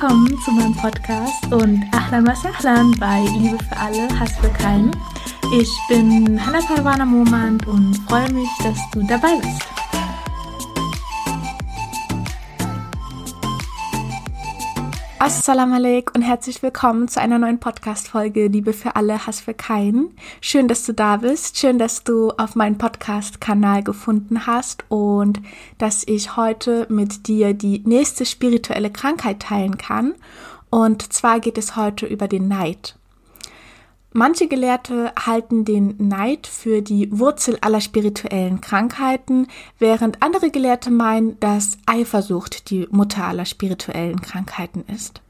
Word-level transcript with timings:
Willkommen 0.00 0.40
zu 0.42 0.50
meinem 0.52 0.74
Podcast 0.74 1.52
und 1.52 1.84
Ahlan 1.92 2.26
wa 2.26 2.34
Sahlan 2.34 2.90
bei 2.98 3.20
Liebe 3.36 3.58
für 3.62 3.76
alle, 3.76 4.08
Hass 4.18 4.32
für 4.38 4.48
keinen. 4.48 4.90
Ich 5.54 5.70
bin 5.90 6.40
Hannah 6.40 6.62
Parwana 6.62 7.04
Momand 7.04 7.66
und 7.66 7.94
freue 8.08 8.32
mich, 8.32 8.48
dass 8.62 8.78
du 8.92 9.02
dabei 9.02 9.36
bist. 9.42 9.69
Assalamu 15.22 15.74
alaikum 15.74 16.14
und 16.16 16.22
herzlich 16.22 16.62
willkommen 16.62 17.06
zu 17.06 17.20
einer 17.20 17.38
neuen 17.38 17.60
Podcast-Folge 17.60 18.46
Liebe 18.46 18.72
für 18.72 18.96
alle, 18.96 19.26
Hass 19.26 19.40
für 19.40 19.52
keinen. 19.52 20.16
Schön, 20.40 20.66
dass 20.66 20.86
du 20.86 20.94
da 20.94 21.18
bist. 21.18 21.58
Schön, 21.58 21.78
dass 21.78 22.04
du 22.04 22.30
auf 22.38 22.54
meinen 22.54 22.78
Podcast-Kanal 22.78 23.82
gefunden 23.82 24.46
hast 24.46 24.82
und 24.88 25.42
dass 25.76 26.04
ich 26.06 26.36
heute 26.36 26.86
mit 26.88 27.26
dir 27.26 27.52
die 27.52 27.82
nächste 27.84 28.24
spirituelle 28.24 28.88
Krankheit 28.90 29.40
teilen 29.40 29.76
kann. 29.76 30.14
Und 30.70 31.12
zwar 31.12 31.38
geht 31.40 31.58
es 31.58 31.76
heute 31.76 32.06
über 32.06 32.26
den 32.26 32.48
Neid. 32.48 32.96
Manche 34.12 34.48
Gelehrte 34.48 35.12
halten 35.14 35.64
den 35.64 35.94
Neid 35.98 36.48
für 36.48 36.82
die 36.82 37.16
Wurzel 37.16 37.58
aller 37.60 37.80
spirituellen 37.80 38.60
Krankheiten, 38.60 39.46
während 39.78 40.20
andere 40.20 40.50
Gelehrte 40.50 40.90
meinen, 40.90 41.38
dass 41.38 41.78
Eifersucht 41.86 42.70
die 42.70 42.88
Mutter 42.90 43.24
aller 43.24 43.44
spirituellen 43.44 44.20
Krankheiten 44.20 44.84
ist. 44.92 45.22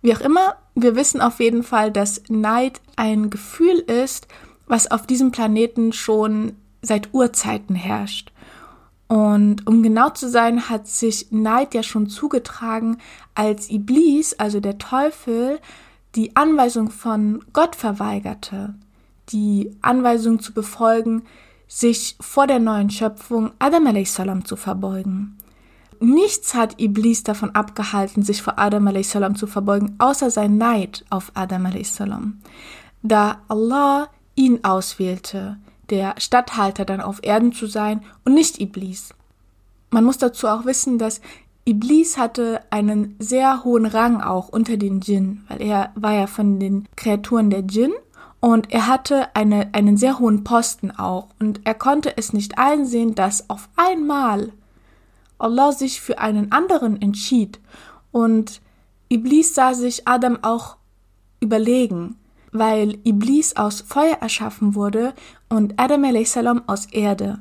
Wie 0.00 0.14
auch 0.14 0.20
immer, 0.20 0.56
wir 0.74 0.96
wissen 0.96 1.20
auf 1.20 1.38
jeden 1.38 1.62
Fall, 1.62 1.90
dass 1.90 2.22
Neid 2.28 2.80
ein 2.96 3.28
Gefühl 3.28 3.78
ist, 3.78 4.26
was 4.66 4.90
auf 4.90 5.06
diesem 5.06 5.30
Planeten 5.30 5.92
schon 5.92 6.56
seit 6.80 7.12
Urzeiten 7.12 7.74
herrscht. 7.74 8.32
Und 9.06 9.66
um 9.66 9.82
genau 9.82 10.10
zu 10.10 10.30
sein, 10.30 10.70
hat 10.70 10.88
sich 10.88 11.30
Neid 11.30 11.74
ja 11.74 11.82
schon 11.82 12.08
zugetragen, 12.08 12.98
als 13.34 13.70
Iblis, 13.70 14.32
also 14.34 14.60
der 14.60 14.78
Teufel, 14.78 15.60
die 16.14 16.36
Anweisung 16.36 16.90
von 16.90 17.44
Gott 17.52 17.76
verweigerte, 17.76 18.74
die 19.30 19.76
Anweisung 19.82 20.40
zu 20.40 20.52
befolgen, 20.52 21.22
sich 21.66 22.16
vor 22.20 22.46
der 22.46 22.60
neuen 22.60 22.90
Schöpfung 22.90 23.52
Adam 23.58 23.86
a.s. 23.86 24.20
zu 24.44 24.56
verbeugen. 24.56 25.38
Nichts 26.00 26.54
hat 26.54 26.80
Iblis 26.80 27.22
davon 27.22 27.54
abgehalten, 27.54 28.22
sich 28.22 28.42
vor 28.42 28.58
Adam 28.58 28.86
a.s. 28.88 29.16
zu 29.36 29.46
verbeugen, 29.46 29.96
außer 29.98 30.30
sein 30.30 30.58
Neid 30.58 31.04
auf 31.10 31.32
Adam 31.34 31.66
a.s. 31.66 32.02
Da 33.02 33.38
Allah 33.48 34.08
ihn 34.34 34.64
auswählte, 34.64 35.58
der 35.90 36.14
Statthalter 36.18 36.84
dann 36.84 37.00
auf 37.00 37.20
Erden 37.22 37.52
zu 37.52 37.66
sein 37.66 38.02
und 38.24 38.34
nicht 38.34 38.60
Iblis. 38.60 39.14
Man 39.90 40.04
muss 40.04 40.18
dazu 40.18 40.48
auch 40.48 40.64
wissen, 40.64 40.98
dass 40.98 41.20
Iblis 41.66 42.18
hatte 42.18 42.60
einen 42.68 43.16
sehr 43.18 43.64
hohen 43.64 43.86
Rang 43.86 44.20
auch 44.20 44.48
unter 44.48 44.76
den 44.76 45.00
Djinn, 45.00 45.44
weil 45.48 45.62
er 45.62 45.92
war 45.94 46.12
ja 46.12 46.26
von 46.26 46.60
den 46.60 46.86
Kreaturen 46.94 47.48
der 47.48 47.62
Djinn 47.62 47.92
und 48.40 48.70
er 48.70 48.86
hatte 48.86 49.34
eine, 49.34 49.72
einen 49.72 49.96
sehr 49.96 50.18
hohen 50.18 50.44
Posten 50.44 50.90
auch 50.90 51.28
und 51.40 51.62
er 51.64 51.72
konnte 51.72 52.18
es 52.18 52.34
nicht 52.34 52.58
einsehen, 52.58 53.14
dass 53.14 53.48
auf 53.48 53.70
einmal 53.76 54.52
Allah 55.38 55.72
sich 55.72 56.02
für 56.02 56.18
einen 56.18 56.52
anderen 56.52 57.00
entschied 57.00 57.60
und 58.12 58.60
Iblis 59.08 59.54
sah 59.54 59.72
sich 59.72 60.06
Adam 60.06 60.38
auch 60.42 60.76
überlegen, 61.40 62.16
weil 62.52 62.98
Iblis 63.04 63.56
aus 63.56 63.80
Feuer 63.80 64.18
erschaffen 64.20 64.74
wurde 64.74 65.14
und 65.48 65.80
Adam 65.80 66.04
a.s. 66.04 66.36
aus 66.66 66.86
Erde. 66.86 67.40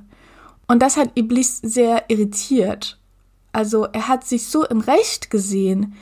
Und 0.67 0.81
das 0.81 0.97
hat 0.97 1.11
Iblis 1.15 1.59
sehr 1.59 2.09
irritiert 2.09 2.99
also 3.53 3.85
er 3.85 4.07
hat 4.07 4.25
sich 4.25 4.47
so 4.47 4.65
im 4.65 4.81
Recht 4.81 5.29
gesehen, 5.29 5.95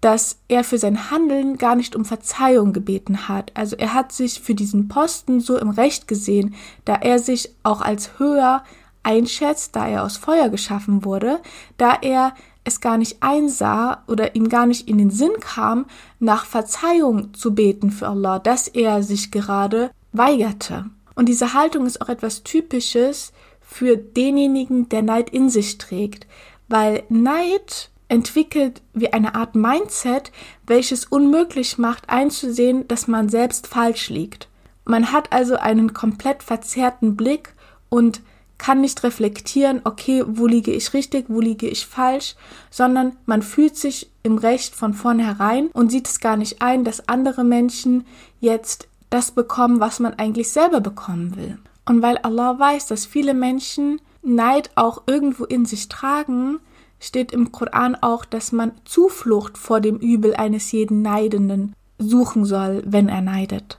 dass 0.00 0.38
er 0.48 0.64
für 0.64 0.78
sein 0.78 1.10
Handeln 1.10 1.58
gar 1.58 1.74
nicht 1.74 1.94
um 1.94 2.04
Verzeihung 2.04 2.72
gebeten 2.72 3.28
hat. 3.28 3.52
Also 3.54 3.76
er 3.76 3.92
hat 3.92 4.12
sich 4.12 4.40
für 4.40 4.54
diesen 4.54 4.88
Posten 4.88 5.40
so 5.40 5.58
im 5.58 5.70
Recht 5.70 6.08
gesehen, 6.08 6.54
da 6.84 6.94
er 6.94 7.18
sich 7.18 7.50
auch 7.62 7.80
als 7.80 8.18
höher 8.18 8.64
einschätzt, 9.02 9.76
da 9.76 9.88
er 9.88 10.04
aus 10.04 10.16
Feuer 10.16 10.48
geschaffen 10.48 11.04
wurde, 11.04 11.40
da 11.76 11.98
er 12.00 12.34
es 12.64 12.80
gar 12.80 12.98
nicht 12.98 13.22
einsah 13.22 14.04
oder 14.06 14.34
ihm 14.34 14.48
gar 14.48 14.66
nicht 14.66 14.88
in 14.88 14.98
den 14.98 15.10
Sinn 15.10 15.32
kam, 15.40 15.86
nach 16.18 16.44
Verzeihung 16.44 17.32
zu 17.34 17.54
beten 17.54 17.90
für 17.90 18.08
Allah, 18.08 18.38
dass 18.38 18.68
er 18.68 19.02
sich 19.02 19.30
gerade 19.30 19.90
weigerte. 20.12 20.86
Und 21.14 21.28
diese 21.28 21.54
Haltung 21.54 21.86
ist 21.86 22.00
auch 22.00 22.08
etwas 22.08 22.42
Typisches 22.42 23.32
für 23.60 23.96
denjenigen, 23.96 24.88
der 24.88 25.02
Neid 25.02 25.30
in 25.30 25.48
sich 25.48 25.78
trägt 25.78 26.26
weil 26.70 27.02
Neid 27.10 27.90
entwickelt 28.08 28.80
wie 28.94 29.12
eine 29.12 29.34
Art 29.34 29.54
Mindset, 29.54 30.32
welches 30.66 31.04
unmöglich 31.04 31.78
macht 31.78 32.08
einzusehen, 32.08 32.88
dass 32.88 33.06
man 33.06 33.28
selbst 33.28 33.66
falsch 33.66 34.08
liegt. 34.08 34.48
Man 34.84 35.12
hat 35.12 35.32
also 35.32 35.56
einen 35.56 35.92
komplett 35.92 36.42
verzerrten 36.42 37.16
Blick 37.16 37.54
und 37.88 38.22
kann 38.58 38.80
nicht 38.82 39.02
reflektieren, 39.04 39.80
okay, 39.84 40.22
wo 40.26 40.46
liege 40.46 40.72
ich 40.72 40.92
richtig, 40.92 41.26
wo 41.28 41.40
liege 41.40 41.66
ich 41.66 41.86
falsch, 41.86 42.34
sondern 42.70 43.16
man 43.26 43.42
fühlt 43.42 43.76
sich 43.76 44.10
im 44.22 44.36
Recht 44.36 44.74
von 44.74 44.92
vornherein 44.92 45.68
und 45.68 45.90
sieht 45.90 46.08
es 46.08 46.20
gar 46.20 46.36
nicht 46.36 46.60
ein, 46.60 46.84
dass 46.84 47.08
andere 47.08 47.42
Menschen 47.42 48.06
jetzt 48.40 48.88
das 49.08 49.30
bekommen, 49.30 49.80
was 49.80 49.98
man 49.98 50.14
eigentlich 50.14 50.50
selber 50.52 50.80
bekommen 50.80 51.36
will. 51.36 51.58
Und 51.86 52.02
weil 52.02 52.18
Allah 52.18 52.58
weiß, 52.58 52.86
dass 52.86 53.06
viele 53.06 53.34
Menschen 53.34 54.00
Neid 54.22 54.70
auch 54.74 55.02
irgendwo 55.06 55.44
in 55.44 55.64
sich 55.64 55.88
tragen, 55.88 56.60
steht 56.98 57.32
im 57.32 57.52
Koran 57.52 57.94
auch, 57.94 58.24
dass 58.24 58.52
man 58.52 58.72
Zuflucht 58.84 59.56
vor 59.56 59.80
dem 59.80 59.96
Übel 59.96 60.34
eines 60.34 60.70
jeden 60.72 61.02
Neidenden 61.02 61.74
suchen 61.98 62.44
soll, 62.44 62.82
wenn 62.86 63.08
er 63.08 63.22
neidet. 63.22 63.78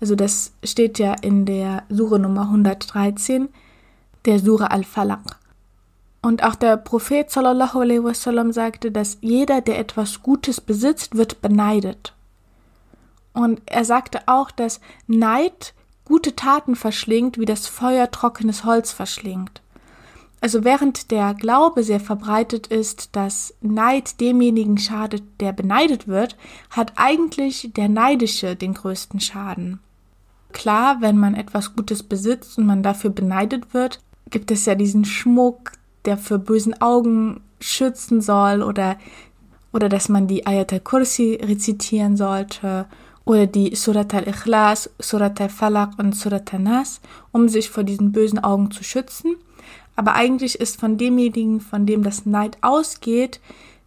Also 0.00 0.14
das 0.14 0.52
steht 0.64 0.98
ja 0.98 1.14
in 1.14 1.46
der 1.46 1.84
Sure 1.88 2.18
Nummer 2.18 2.42
113, 2.42 3.48
der 4.24 4.38
Sure 4.38 4.70
Al-Falaq. 4.70 5.38
Und 6.22 6.42
auch 6.42 6.56
der 6.56 6.76
Prophet 6.76 7.30
sallallahu 7.30 7.80
alaihi 7.80 8.02
wasallam 8.02 8.52
sagte, 8.52 8.90
dass 8.90 9.18
jeder, 9.20 9.60
der 9.60 9.78
etwas 9.78 10.22
Gutes 10.22 10.60
besitzt, 10.60 11.16
wird 11.16 11.40
beneidet. 11.40 12.14
Und 13.32 13.62
er 13.66 13.84
sagte 13.84 14.22
auch, 14.26 14.50
dass 14.50 14.80
Neid 15.06 15.72
gute 16.04 16.34
Taten 16.34 16.74
verschlingt, 16.74 17.38
wie 17.38 17.44
das 17.44 17.66
Feuer 17.66 18.10
trockenes 18.10 18.64
Holz 18.64 18.92
verschlingt. 18.92 19.60
Also 20.46 20.62
während 20.62 21.10
der 21.10 21.34
Glaube 21.34 21.82
sehr 21.82 21.98
verbreitet 21.98 22.68
ist, 22.68 23.16
dass 23.16 23.52
Neid 23.62 24.20
demjenigen 24.20 24.78
schadet, 24.78 25.24
der 25.40 25.52
beneidet 25.52 26.06
wird, 26.06 26.36
hat 26.70 26.92
eigentlich 26.94 27.72
der 27.74 27.88
Neidische 27.88 28.54
den 28.54 28.72
größten 28.72 29.18
Schaden. 29.18 29.80
Klar, 30.52 30.98
wenn 31.00 31.18
man 31.18 31.34
etwas 31.34 31.74
Gutes 31.74 32.04
besitzt 32.04 32.58
und 32.58 32.66
man 32.66 32.84
dafür 32.84 33.10
beneidet 33.10 33.74
wird, 33.74 33.98
gibt 34.30 34.52
es 34.52 34.66
ja 34.66 34.76
diesen 34.76 35.04
Schmuck, 35.04 35.72
der 36.04 36.16
für 36.16 36.38
bösen 36.38 36.80
Augen 36.80 37.40
schützen 37.58 38.20
soll 38.20 38.62
oder, 38.62 38.98
oder 39.72 39.88
dass 39.88 40.08
man 40.08 40.28
die 40.28 40.46
Ayat 40.46 40.72
al-Kursi 40.72 41.40
rezitieren 41.42 42.16
sollte 42.16 42.86
oder 43.24 43.48
die 43.48 43.74
Surat 43.74 44.14
al-Ikhlas, 44.14 44.90
Surat 45.00 45.40
al-Falaq 45.40 45.98
und 45.98 46.14
Surat 46.14 46.54
al-Nas, 46.54 47.00
um 47.32 47.48
sich 47.48 47.68
vor 47.68 47.82
diesen 47.82 48.12
bösen 48.12 48.38
Augen 48.38 48.70
zu 48.70 48.84
schützen. 48.84 49.34
Aber 49.96 50.14
eigentlich 50.14 50.60
ist 50.60 50.78
von 50.78 50.98
demjenigen, 50.98 51.60
von 51.60 51.86
dem 51.86 52.02
das 52.02 52.26
Neid 52.26 52.58
ausgeht, 52.60 53.40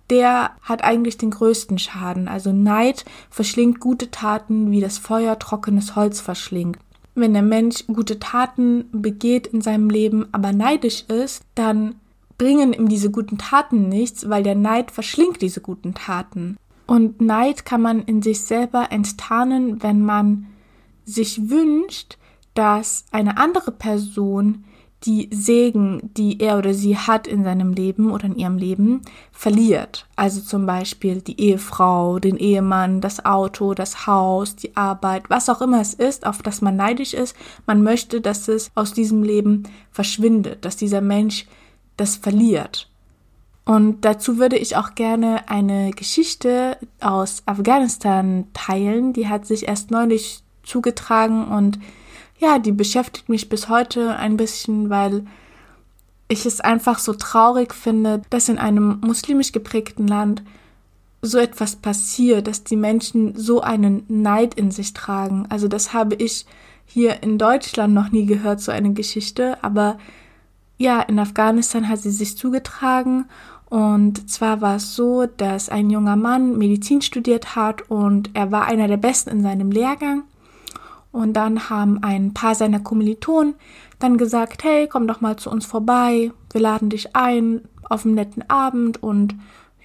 der 0.09 0.51
hat 0.61 0.83
eigentlich 0.83 1.17
den 1.17 1.29
größten 1.29 1.77
Schaden. 1.77 2.27
Also 2.27 2.51
Neid 2.51 3.05
verschlingt 3.29 3.79
gute 3.79 4.09
Taten, 4.09 4.71
wie 4.71 4.81
das 4.81 4.97
Feuer 4.97 5.37
trockenes 5.37 5.95
Holz 5.95 6.19
verschlingt. 6.19 6.79
Wenn 7.15 7.33
der 7.33 7.43
Mensch 7.43 7.85
gute 7.87 8.17
Taten 8.19 8.85
begeht 8.91 9.47
in 9.47 9.61
seinem 9.61 9.89
Leben, 9.89 10.27
aber 10.31 10.51
neidisch 10.51 11.03
ist, 11.07 11.43
dann 11.53 11.95
bringen 12.37 12.73
ihm 12.73 12.87
diese 12.87 13.11
guten 13.11 13.37
Taten 13.37 13.89
nichts, 13.89 14.29
weil 14.29 14.43
der 14.43 14.55
Neid 14.55 14.91
verschlingt 14.91 15.41
diese 15.41 15.61
guten 15.61 15.93
Taten. 15.93 16.57
Und 16.87 17.21
Neid 17.21 17.65
kann 17.65 17.81
man 17.81 18.01
in 18.01 18.23
sich 18.23 18.41
selber 18.41 18.87
enttarnen, 18.91 19.83
wenn 19.83 20.03
man 20.03 20.47
sich 21.05 21.49
wünscht, 21.49 22.17
dass 22.55 23.05
eine 23.11 23.37
andere 23.37 23.71
Person 23.71 24.63
die 25.05 25.29
Segen, 25.31 26.11
die 26.17 26.41
er 26.41 26.57
oder 26.57 26.73
sie 26.73 26.97
hat 26.97 27.25
in 27.25 27.43
seinem 27.43 27.71
Leben 27.73 28.11
oder 28.11 28.25
in 28.25 28.35
ihrem 28.35 28.57
Leben, 28.57 29.01
verliert. 29.31 30.07
Also 30.15 30.41
zum 30.41 30.65
Beispiel 30.65 31.21
die 31.21 31.39
Ehefrau, 31.39 32.19
den 32.19 32.35
Ehemann, 32.35 32.99
das 32.99 33.23
Auto, 33.23 33.73
das 33.73 34.07
Haus, 34.07 34.55
die 34.57 34.75
Arbeit, 34.75 35.29
was 35.29 35.47
auch 35.47 35.61
immer 35.61 35.79
es 35.79 35.93
ist, 35.93 36.25
auf 36.25 36.41
das 36.41 36.61
man 36.61 36.75
neidisch 36.75 37.13
ist. 37.13 37.35
Man 37.65 37.81
möchte, 37.81 38.19
dass 38.19 38.47
es 38.49 38.71
aus 38.75 38.93
diesem 38.93 39.23
Leben 39.23 39.63
verschwindet, 39.91 40.65
dass 40.65 40.75
dieser 40.75 41.01
Mensch 41.01 41.47
das 41.95 42.17
verliert. 42.17 42.89
Und 43.63 44.03
dazu 44.03 44.37
würde 44.37 44.57
ich 44.57 44.75
auch 44.75 44.95
gerne 44.95 45.47
eine 45.47 45.91
Geschichte 45.91 46.77
aus 46.99 47.43
Afghanistan 47.45 48.47
teilen. 48.53 49.13
Die 49.13 49.27
hat 49.27 49.45
sich 49.45 49.67
erst 49.67 49.91
neulich 49.91 50.41
zugetragen 50.63 51.47
und 51.47 51.79
ja, 52.39 52.57
die 52.57 52.71
beschäftigt 52.71 53.29
mich 53.29 53.49
bis 53.49 53.69
heute 53.69 54.15
ein 54.15 54.37
bisschen, 54.37 54.89
weil 54.89 55.25
ich 56.27 56.45
es 56.45 56.61
einfach 56.61 56.99
so 56.99 57.13
traurig 57.13 57.73
finde, 57.73 58.21
dass 58.29 58.49
in 58.49 58.57
einem 58.57 58.99
muslimisch 59.01 59.51
geprägten 59.51 60.07
Land 60.07 60.43
so 61.21 61.37
etwas 61.37 61.75
passiert, 61.75 62.47
dass 62.47 62.63
die 62.63 62.77
Menschen 62.77 63.35
so 63.35 63.61
einen 63.61 64.03
Neid 64.07 64.53
in 64.53 64.71
sich 64.71 64.93
tragen. 64.93 65.47
Also 65.49 65.67
das 65.67 65.93
habe 65.93 66.15
ich 66.15 66.45
hier 66.85 67.21
in 67.23 67.37
Deutschland 67.37 67.93
noch 67.93 68.11
nie 68.11 68.25
gehört, 68.25 68.61
so 68.61 68.71
eine 68.71 68.93
Geschichte, 68.93 69.61
aber 69.63 69.97
ja, 70.77 71.01
in 71.01 71.19
Afghanistan 71.19 71.89
hat 71.89 71.99
sie 71.99 72.11
sich 72.11 72.37
zugetragen 72.37 73.25
und 73.69 74.29
zwar 74.29 74.61
war 74.61 74.77
es 74.77 74.95
so, 74.95 75.25
dass 75.25 75.69
ein 75.69 75.89
junger 75.89 76.15
Mann 76.15 76.57
Medizin 76.57 77.01
studiert 77.01 77.55
hat 77.55 77.89
und 77.89 78.31
er 78.33 78.51
war 78.51 78.65
einer 78.65 78.87
der 78.87 78.97
Besten 78.97 79.29
in 79.29 79.43
seinem 79.43 79.71
Lehrgang. 79.71 80.23
Und 81.11 81.33
dann 81.33 81.69
haben 81.69 82.03
ein 82.03 82.33
paar 82.33 82.55
seiner 82.55 82.79
Kommilitonen 82.79 83.55
dann 83.97 84.17
gesagt, 84.17 84.63
hey, 84.63 84.87
komm 84.87 85.07
doch 85.07 85.21
mal 85.21 85.37
zu 85.37 85.49
uns 85.49 85.65
vorbei, 85.65 86.31
wir 86.51 86.61
laden 86.61 86.89
dich 86.89 87.15
ein 87.15 87.61
auf 87.89 88.05
einen 88.05 88.15
netten 88.15 88.49
Abend. 88.49 89.01
Und 89.01 89.35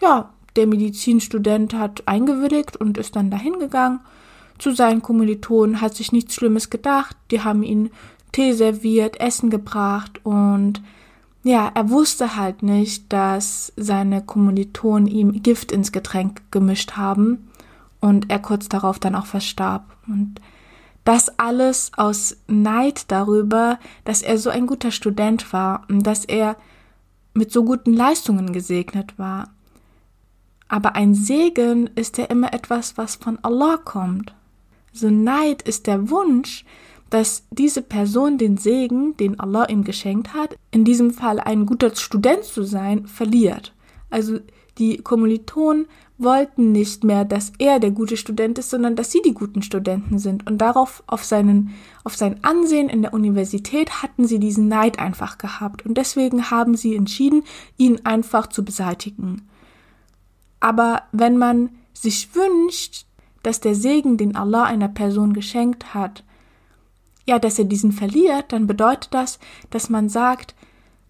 ja, 0.01 0.31
der 0.57 0.67
Medizinstudent 0.67 1.75
hat 1.75 2.03
eingewilligt 2.07 2.77
und 2.77 2.99
ist 2.99 3.17
dann 3.17 3.31
dahin 3.31 3.59
gegangen 3.59 4.01
zu 4.59 4.73
seinen 4.73 5.03
Kommilitonen, 5.03 5.81
hat 5.81 5.95
sich 5.97 6.13
nichts 6.13 6.35
Schlimmes 6.35 6.71
gedacht, 6.71 7.17
die 7.31 7.41
haben 7.41 7.63
ihn 7.63 7.91
Tee 8.31 8.53
serviert, 8.53 9.21
Essen 9.21 9.51
gebracht 9.51 10.21
und 10.25 10.81
ja, 11.45 11.71
er 11.75 11.91
wusste 11.91 12.37
halt 12.37 12.63
nicht, 12.63 13.13
dass 13.13 13.73
seine 13.77 14.23
Kommilitonen 14.23 15.07
ihm 15.07 15.43
Gift 15.43 15.73
ins 15.73 15.93
Getränk 15.93 16.41
gemischt 16.51 16.93
haben 16.93 17.51
und 18.01 18.31
er 18.31 18.39
kurz 18.39 18.69
darauf 18.69 18.99
dann 18.99 19.15
auch 19.15 19.27
verstarb. 19.27 19.85
Und 20.09 20.41
das 21.05 21.39
alles 21.39 21.93
aus 21.97 22.37
Neid 22.47 23.11
darüber, 23.11 23.79
dass 24.05 24.23
er 24.23 24.39
so 24.39 24.51
ein 24.51 24.67
guter 24.67 24.91
Student 24.91 25.53
war 25.53 25.85
und 25.89 26.07
dass 26.07 26.25
er 26.25 26.57
mit 27.35 27.53
so 27.53 27.65
guten 27.65 27.93
Leistungen 27.93 28.53
gesegnet 28.53 29.19
war. 29.19 29.51
Aber 30.69 30.97
ein 30.97 31.15
Segen 31.15 31.91
ist 31.95 32.17
ja 32.17 32.25
immer 32.25 32.55
etwas, 32.55 32.97
was 32.97 33.17
von 33.17 33.39
Allah 33.43 33.77
kommt. 33.77 34.35
So 34.93 35.11
Neid 35.11 35.63
ist 35.63 35.87
der 35.87 36.09
Wunsch, 36.11 36.65
dass 37.11 37.45
diese 37.51 37.83
Person 37.83 38.39
den 38.39 38.57
Segen, 38.57 39.17
den 39.19 39.39
Allah 39.39 39.69
ihm 39.69 39.85
geschenkt 39.85 40.33
hat, 40.33 40.57
in 40.71 40.85
diesem 40.85 41.11
Fall 41.11 41.39
ein 41.39 41.67
guter 41.67 41.95
Student 41.95 42.45
zu 42.45 42.63
sein, 42.63 43.07
verliert. 43.07 43.75
Also 44.11 44.39
die 44.79 44.99
Kommilitonen 44.99 45.87
wollten 46.17 46.73
nicht 46.73 47.03
mehr, 47.03 47.25
dass 47.25 47.53
er 47.59 47.81
der 47.81 47.91
gute 47.91 48.17
Student 48.17 48.59
ist, 48.59 48.71
sondern 48.71 48.95
dass 48.95 49.11
sie 49.11 49.21
die 49.23 49.35
guten 49.35 49.63
Studenten 49.63 50.19
sind. 50.19 50.47
Und 50.47 50.59
darauf, 50.59 51.03
auf 51.07 51.25
seinen, 51.25 51.75
auf 52.05 52.17
sein 52.17 52.43
Ansehen 52.45 52.89
in 52.89 53.03
der 53.03 53.13
Universität 53.13 54.03
hatten 54.03 54.27
sie 54.27 54.39
diesen 54.39 54.69
Neid 54.69 54.99
einfach 54.99 55.39
gehabt. 55.39 55.85
Und 55.85 55.99
deswegen 55.99 56.51
haben 56.51 56.77
sie 56.77 56.95
entschieden, 56.95 57.43
ihn 57.77 58.01
einfach 58.05 58.47
zu 58.47 58.65
beseitigen. 58.65 59.49
Aber 60.61 61.03
wenn 61.13 61.37
man 61.37 61.71
sich 61.93 62.35
wünscht, 62.35 63.07
dass 63.43 63.61
der 63.61 63.75
Segen, 63.75 64.17
den 64.17 64.37
Allah 64.37 64.65
einer 64.65 64.89
Person 64.89 65.33
geschenkt 65.33 65.95
hat, 65.95 66.25
ja, 67.27 67.39
dass 67.39 67.59
er 67.59 67.65
diesen 67.65 67.93
verliert, 67.93 68.53
dann 68.53 68.67
bedeutet 68.67 69.13
das, 69.13 69.39
dass 69.71 69.91
man 69.91 70.09
sagt, 70.09 70.55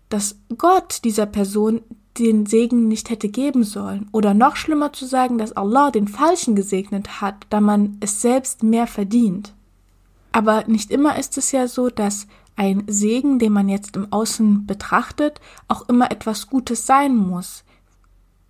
dass 0.08 0.36
Gott 0.56 1.04
dieser 1.04 1.26
Person 1.26 1.82
den 2.18 2.46
Segen 2.46 2.88
nicht 2.88 3.10
hätte 3.10 3.28
geben 3.28 3.64
sollen. 3.64 4.08
Oder 4.12 4.34
noch 4.34 4.56
schlimmer 4.56 4.92
zu 4.92 5.04
sagen, 5.06 5.38
dass 5.38 5.56
Allah 5.56 5.90
den 5.90 6.08
Falschen 6.08 6.54
gesegnet 6.54 7.20
hat, 7.20 7.46
da 7.50 7.60
man 7.60 7.96
es 8.00 8.22
selbst 8.22 8.62
mehr 8.62 8.86
verdient. 8.86 9.54
Aber 10.32 10.64
nicht 10.66 10.90
immer 10.90 11.18
ist 11.18 11.38
es 11.38 11.52
ja 11.52 11.68
so, 11.68 11.90
dass 11.90 12.26
ein 12.56 12.84
Segen, 12.86 13.38
den 13.38 13.52
man 13.52 13.68
jetzt 13.68 13.96
im 13.96 14.12
Außen 14.12 14.66
betrachtet, 14.66 15.40
auch 15.68 15.88
immer 15.88 16.10
etwas 16.10 16.48
Gutes 16.48 16.86
sein 16.86 17.16
muss. 17.16 17.64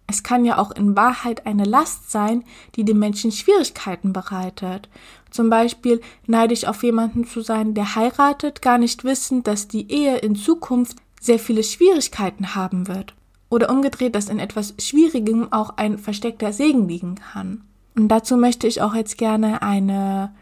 Es 0.07 0.23
kann 0.23 0.45
ja 0.45 0.59
auch 0.59 0.71
in 0.71 0.97
Wahrheit 0.97 1.47
eine 1.47 1.65
Last 1.65 2.11
sein, 2.11 2.45
die 2.75 2.85
den 2.85 2.99
Menschen 2.99 3.33
Schwierigkeiten 3.33 4.13
bereitet. 4.13 4.91
Zum 5.31 5.49
Beispiel 5.49 6.03
neidisch 6.27 6.67
auf 6.67 6.83
jemanden 6.83 7.27
zu 7.27 7.41
sein, 7.41 7.73
der 7.73 7.95
heiratet, 7.95 8.61
gar 8.61 8.77
nicht 8.77 9.05
wissend, 9.05 9.47
dass 9.47 9.67
die 9.67 9.91
Ehe 9.91 10.19
in 10.19 10.37
Zukunft 10.37 10.99
sehr 11.21 11.39
viele 11.39 11.63
Schwierigkeiten 11.63 12.55
haben 12.55 12.87
wird. 12.87 13.15
Oder 13.55 13.71
umgedreht, 13.71 14.17
dass 14.17 14.31
in 14.31 14.41
etwas 14.41 14.75
Schwierigem 14.81 15.53
auch 15.53 15.77
ein 15.77 15.99
versteckter 15.99 16.53
Segen 16.53 16.89
liegen 16.89 17.15
kann. 17.15 17.63
Und 17.95 18.09
dazu 18.09 18.37
möchte 18.37 18.67
ich 18.67 18.83
auch 18.83 18.97
jetzt 18.97 19.17
gerne 19.17 19.63
eine 19.63 20.35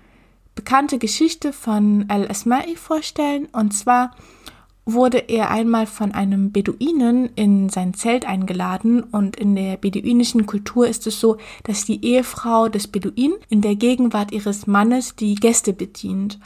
bekannte 0.54 0.96
Geschichte 0.96 1.52
von 1.52 2.06
Al-Asma'i 2.08 2.74
vorstellen. 2.74 3.48
Und 3.52 3.74
zwar 3.74 4.12
wurde 4.86 5.18
er 5.18 5.50
einmal 5.50 5.86
von 5.86 6.12
einem 6.12 6.52
Beduinen 6.52 7.28
in 7.34 7.68
sein 7.68 7.92
Zelt 7.92 8.26
eingeladen 8.26 9.02
und 9.02 9.36
in 9.36 9.56
der 9.56 9.76
beduinischen 9.76 10.46
Kultur 10.46 10.88
ist 10.88 11.06
es 11.06 11.20
so, 11.20 11.36
dass 11.64 11.84
die 11.84 12.02
Ehefrau 12.02 12.70
des 12.70 12.88
Beduinen 12.88 13.36
in 13.50 13.60
der 13.60 13.76
Gegenwart 13.76 14.32
ihres 14.32 14.66
Mannes 14.66 15.16
die 15.16 15.34
Gäste 15.34 15.74
bedient. 15.74 16.38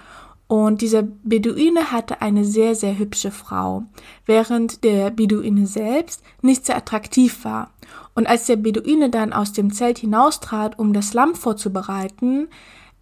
Und 0.48 0.80
dieser 0.80 1.02
Beduine 1.02 1.90
hatte 1.90 2.22
eine 2.22 2.44
sehr, 2.44 2.76
sehr 2.76 2.98
hübsche 2.98 3.32
Frau, 3.32 3.82
während 4.26 4.84
der 4.84 5.10
Beduine 5.10 5.66
selbst 5.66 6.22
nicht 6.40 6.66
sehr 6.66 6.76
attraktiv 6.76 7.44
war. 7.44 7.70
Und 8.14 8.28
als 8.28 8.46
der 8.46 8.56
Beduine 8.56 9.10
dann 9.10 9.32
aus 9.32 9.52
dem 9.52 9.72
Zelt 9.72 9.98
hinaustrat, 9.98 10.78
um 10.78 10.92
das 10.92 11.14
Lamm 11.14 11.34
vorzubereiten, 11.34 12.48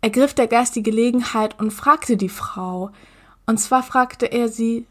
ergriff 0.00 0.32
der 0.32 0.46
Gast 0.46 0.75
die 0.76 0.82
Gelegenheit 0.82 1.58
und 1.61 1.70
fragte 1.70 2.17
die 2.17 2.31
Frau. 2.31 2.91
Und 3.47 3.58
zwar 3.58 3.82
fragte 3.82 4.26
er 4.26 4.49
sie, 4.49 4.87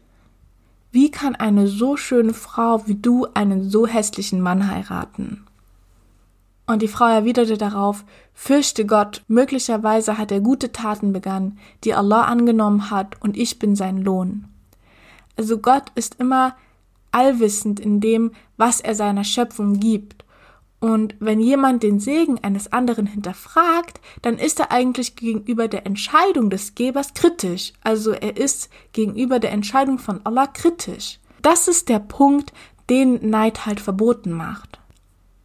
wie 0.92 1.10
kann 1.10 1.34
eine 1.34 1.66
so 1.66 1.96
schöne 1.96 2.34
Frau 2.34 2.86
wie 2.86 2.94
du 2.94 3.26
einen 3.34 3.68
so 3.68 3.84
hässlichen 3.86 4.40
Mann 4.40 4.70
heiraten? 4.70 5.43
Und 6.66 6.80
die 6.80 6.88
Frau 6.88 7.06
erwiderte 7.06 7.58
darauf, 7.58 8.04
fürchte 8.32 8.86
Gott, 8.86 9.22
möglicherweise 9.28 10.16
hat 10.16 10.32
er 10.32 10.40
gute 10.40 10.72
Taten 10.72 11.12
begangen, 11.12 11.58
die 11.84 11.94
Allah 11.94 12.22
angenommen 12.22 12.90
hat, 12.90 13.20
und 13.20 13.36
ich 13.36 13.58
bin 13.58 13.76
sein 13.76 13.98
Lohn. 13.98 14.46
Also 15.36 15.58
Gott 15.58 15.92
ist 15.94 16.20
immer 16.20 16.56
allwissend 17.12 17.80
in 17.80 18.00
dem, 18.00 18.32
was 18.56 18.80
er 18.80 18.94
seiner 18.94 19.24
Schöpfung 19.24 19.78
gibt. 19.78 20.24
Und 20.80 21.14
wenn 21.18 21.40
jemand 21.40 21.82
den 21.82 21.98
Segen 21.98 22.42
eines 22.42 22.72
anderen 22.72 23.06
hinterfragt, 23.06 24.00
dann 24.22 24.36
ist 24.36 24.60
er 24.60 24.70
eigentlich 24.70 25.16
gegenüber 25.16 25.68
der 25.68 25.86
Entscheidung 25.86 26.50
des 26.50 26.74
Gebers 26.74 27.14
kritisch. 27.14 27.72
Also 27.82 28.12
er 28.12 28.36
ist 28.36 28.68
gegenüber 28.92 29.38
der 29.38 29.52
Entscheidung 29.52 29.98
von 29.98 30.20
Allah 30.24 30.46
kritisch. 30.46 31.20
Das 31.40 31.68
ist 31.68 31.88
der 31.88 32.00
Punkt, 32.00 32.52
den 32.90 33.30
Neid 33.30 33.64
halt 33.64 33.80
verboten 33.80 34.32
macht. 34.32 34.78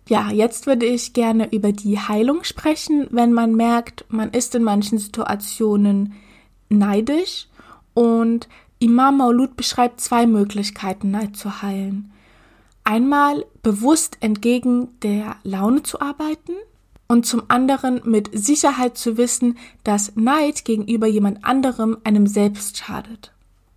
Ja, 0.10 0.30
jetzt 0.32 0.68
würde 0.68 0.86
ich 0.86 1.14
gerne 1.14 1.54
über 1.54 1.72
die 1.72 1.98
Heilung 1.98 2.44
sprechen, 2.44 3.08
wenn 3.12 3.32
man 3.32 3.56
merkt, 3.56 4.06
man 4.10 4.32
ist 4.32 4.54
in 4.56 4.64
manchen 4.64 4.98
Situationen 4.98 6.14
neidisch. 6.68 7.48
Und 7.94 8.50
Imam 8.80 9.18
Maulud 9.18 9.56
beschreibt 9.56 10.02
zwei 10.02 10.28
Möglichkeiten, 10.28 11.12
Neid 11.12 11.38
zu 11.38 11.62
heilen 11.62 12.12
einmal 12.90 13.46
bewusst 13.62 14.18
entgegen 14.20 14.90
der 15.04 15.36
Laune 15.44 15.84
zu 15.84 16.02
arbeiten 16.02 16.54
und 17.08 17.26
zum 17.26 17.44
anderen 17.48 18.02
mit 18.04 18.32
Sicherheit 18.34 18.98
zu 18.98 19.16
wissen, 19.16 19.60
dass 19.84 20.16
Neid 20.16 20.66
gegenüber 20.66 21.06
jemand 21.06 21.46
anderem 21.46 21.98
einem 22.04 22.26
selbst 22.26 22.78
schadet. 22.78 23.32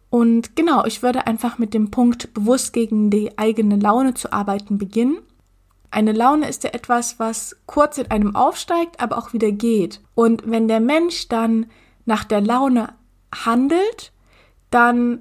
Und 0.08 0.56
genau, 0.56 0.86
ich 0.86 1.02
würde 1.02 1.26
einfach 1.26 1.58
mit 1.58 1.74
dem 1.74 1.90
Punkt 1.90 2.32
bewusst 2.32 2.72
gegen 2.72 3.10
die 3.10 3.36
eigene 3.36 3.76
Laune 3.76 4.14
zu 4.14 4.32
arbeiten 4.32 4.78
beginnen. 4.78 5.18
Eine 5.92 6.12
Laune 6.12 6.48
ist 6.48 6.64
ja 6.64 6.70
etwas, 6.70 7.18
was 7.18 7.56
kurz 7.66 7.98
in 7.98 8.10
einem 8.10 8.34
aufsteigt, 8.34 9.00
aber 9.00 9.18
auch 9.18 9.34
wieder 9.34 9.52
geht. 9.52 10.00
Und 10.14 10.42
wenn 10.50 10.66
der 10.66 10.80
Mensch 10.80 11.28
dann 11.28 11.66
nach 12.06 12.24
der 12.24 12.40
Laune 12.40 12.94
handelt, 13.44 14.12
dann 14.70 15.20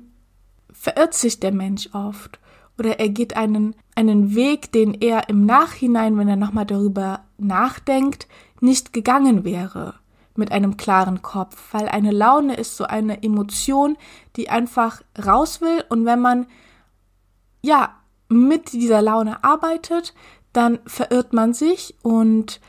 verirrt 0.72 1.14
sich 1.14 1.42
der 1.42 1.52
Mensch 1.52 1.90
oft. 1.94 2.40
Oder 2.80 3.00
er 3.00 3.10
geht 3.10 3.36
einen, 3.36 3.76
einen 3.96 4.34
Weg, 4.34 4.72
den 4.72 4.94
er 4.94 5.28
im 5.28 5.46
Nachhinein, 5.46 6.18
wenn 6.18 6.30
er 6.30 6.38
nochmal 6.38 6.66
darüber 6.66 7.26
nachdenkt, 7.38 8.28
nicht 8.62 8.94
gegangen 8.94 9.44
wäre 9.44 9.96
mit 10.36 10.54
einem 10.54 10.78
klaren 10.78 11.22
Kopf, 11.22 11.74
weil 11.74 11.90
eine 11.90 12.12
Laune 12.12 12.56
ist 12.56 12.78
so 12.78 12.86
eine 12.86 13.22
Emotion, 13.22 13.98
die 14.38 14.50
einfach 14.50 15.02
raus 15.24 15.60
will. 15.60 15.84
Und 15.90 16.06
wenn 16.06 16.22
man 16.22 16.48
ja 17.62 17.98
mit 18.30 18.72
dieser 18.72 19.02
Laune 19.02 19.44
arbeitet, 19.44 20.14
dann 20.54 20.80
verirrt 20.86 21.34
man 21.34 21.54
sich 21.54 21.96
und 22.02 22.60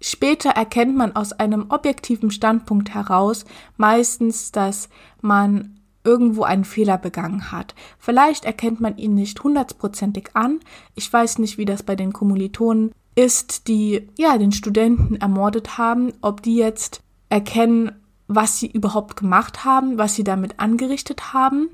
später 0.00 0.50
erkennt 0.50 0.96
man 0.96 1.16
aus 1.16 1.32
einem 1.32 1.66
objektiven 1.70 2.30
Standpunkt 2.30 2.94
heraus 2.94 3.44
meistens, 3.76 4.52
dass 4.52 4.88
man 5.20 5.78
irgendwo 6.04 6.44
einen 6.44 6.64
Fehler 6.64 6.96
begangen 6.96 7.50
hat. 7.50 7.74
Vielleicht 7.98 8.44
erkennt 8.44 8.80
man 8.80 8.96
ihn 8.96 9.14
nicht 9.14 9.42
hundertprozentig 9.42 10.30
an. 10.34 10.60
Ich 10.94 11.12
weiß 11.12 11.38
nicht, 11.38 11.58
wie 11.58 11.64
das 11.64 11.82
bei 11.82 11.96
den 11.96 12.12
Kommilitonen 12.12 12.92
ist, 13.14 13.68
die 13.68 14.08
ja 14.16 14.38
den 14.38 14.52
Studenten 14.52 15.16
ermordet 15.16 15.76
haben, 15.76 16.12
ob 16.22 16.42
die 16.42 16.56
jetzt 16.56 17.02
erkennen, 17.28 17.92
was 18.28 18.58
sie 18.58 18.68
überhaupt 18.68 19.16
gemacht 19.16 19.64
haben, 19.64 19.98
was 19.98 20.14
sie 20.14 20.24
damit 20.24 20.60
angerichtet 20.60 21.32
haben, 21.32 21.68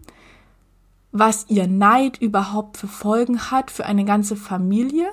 was 1.13 1.47
ihr 1.49 1.67
Neid 1.67 2.21
überhaupt 2.21 2.77
für 2.77 2.89
Folgen 2.89 3.51
hat 3.51 3.71
für 3.71 3.85
eine 3.85 4.05
ganze 4.05 4.37
Familie 4.37 5.11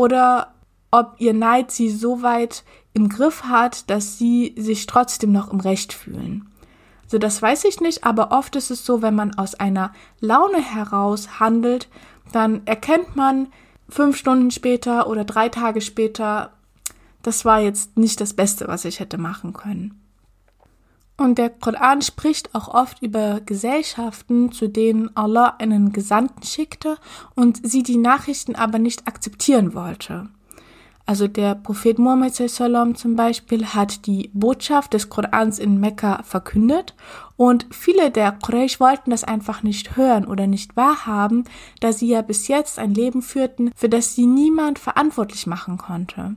oder 0.00 0.54
ob 0.90 1.16
ihr 1.18 1.34
Neid 1.34 1.70
sie 1.70 1.90
so 1.90 2.22
weit 2.22 2.64
im 2.94 3.10
Griff 3.10 3.42
hat, 3.44 3.90
dass 3.90 4.16
sie 4.16 4.54
sich 4.56 4.86
trotzdem 4.86 5.30
noch 5.30 5.52
im 5.52 5.60
Recht 5.60 5.92
fühlen. 5.92 6.48
Also 7.02 7.18
das 7.18 7.42
weiß 7.42 7.64
ich 7.64 7.82
nicht, 7.82 8.02
aber 8.02 8.32
oft 8.32 8.56
ist 8.56 8.70
es 8.70 8.86
so, 8.86 9.02
wenn 9.02 9.14
man 9.14 9.34
aus 9.34 9.56
einer 9.56 9.92
Laune 10.20 10.62
heraus 10.62 11.38
handelt, 11.38 11.90
dann 12.32 12.62
erkennt 12.66 13.14
man 13.14 13.48
fünf 13.90 14.16
Stunden 14.16 14.50
später 14.50 15.06
oder 15.06 15.24
drei 15.24 15.50
Tage 15.50 15.82
später, 15.82 16.54
das 17.22 17.44
war 17.44 17.60
jetzt 17.60 17.98
nicht 17.98 18.22
das 18.22 18.32
Beste, 18.32 18.68
was 18.68 18.86
ich 18.86 19.00
hätte 19.00 19.18
machen 19.18 19.52
können. 19.52 20.00
Und 21.20 21.36
der 21.36 21.50
Koran 21.50 22.00
spricht 22.00 22.54
auch 22.54 22.68
oft 22.68 23.02
über 23.02 23.42
Gesellschaften, 23.44 24.52
zu 24.52 24.68
denen 24.68 25.14
Allah 25.14 25.54
einen 25.58 25.92
Gesandten 25.92 26.42
schickte 26.44 26.96
und 27.34 27.60
sie 27.62 27.82
die 27.82 27.98
Nachrichten 27.98 28.54
aber 28.54 28.78
nicht 28.78 29.06
akzeptieren 29.06 29.74
wollte. 29.74 30.30
Also 31.04 31.28
der 31.28 31.56
Prophet 31.56 31.98
Muhammad 31.98 32.34
zum 32.34 33.16
Beispiel 33.16 33.66
hat 33.66 34.06
die 34.06 34.30
Botschaft 34.32 34.94
des 34.94 35.10
Korans 35.10 35.58
in 35.58 35.78
Mekka 35.78 36.22
verkündet 36.22 36.94
und 37.36 37.66
viele 37.70 38.10
der 38.10 38.32
Quraysh 38.32 38.80
wollten 38.80 39.10
das 39.10 39.22
einfach 39.22 39.62
nicht 39.62 39.96
hören 39.96 40.24
oder 40.24 40.46
nicht 40.46 40.74
wahrhaben, 40.74 41.44
da 41.80 41.92
sie 41.92 42.08
ja 42.08 42.22
bis 42.22 42.48
jetzt 42.48 42.78
ein 42.78 42.94
Leben 42.94 43.20
führten, 43.20 43.72
für 43.76 43.90
das 43.90 44.14
sie 44.14 44.24
niemand 44.24 44.78
verantwortlich 44.78 45.46
machen 45.46 45.76
konnte. 45.76 46.36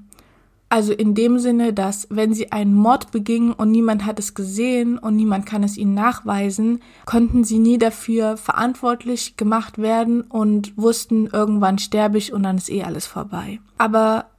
Also 0.74 0.92
in 0.92 1.14
dem 1.14 1.38
Sinne, 1.38 1.72
dass 1.72 2.08
wenn 2.10 2.34
sie 2.34 2.52
einen 2.52 2.74
Mord 2.74 3.12
begingen 3.12 3.54
und 3.54 3.70
niemand 3.70 4.08
hat 4.08 4.18
es 4.18 4.34
gesehen 4.34 4.98
und 4.98 5.16
niemand 5.16 5.46
kann 5.46 5.62
es 5.62 5.78
ihnen 5.78 5.94
nachweisen, 5.94 6.82
konnten 7.06 7.44
sie 7.44 7.60
nie 7.60 7.78
dafür 7.78 8.38
verantwortlich 8.38 9.38
gemacht 9.38 9.78
werden 9.78 10.22
und 10.22 10.76
wussten, 10.76 11.28
irgendwann 11.28 11.78
sterbe 11.78 12.18
ich 12.18 12.34
und 12.34 12.42
dann 12.42 12.58
ist 12.58 12.72
eh 12.72 12.82
alles 12.82 13.06
vorbei. 13.06 13.60
Aber 13.78 14.32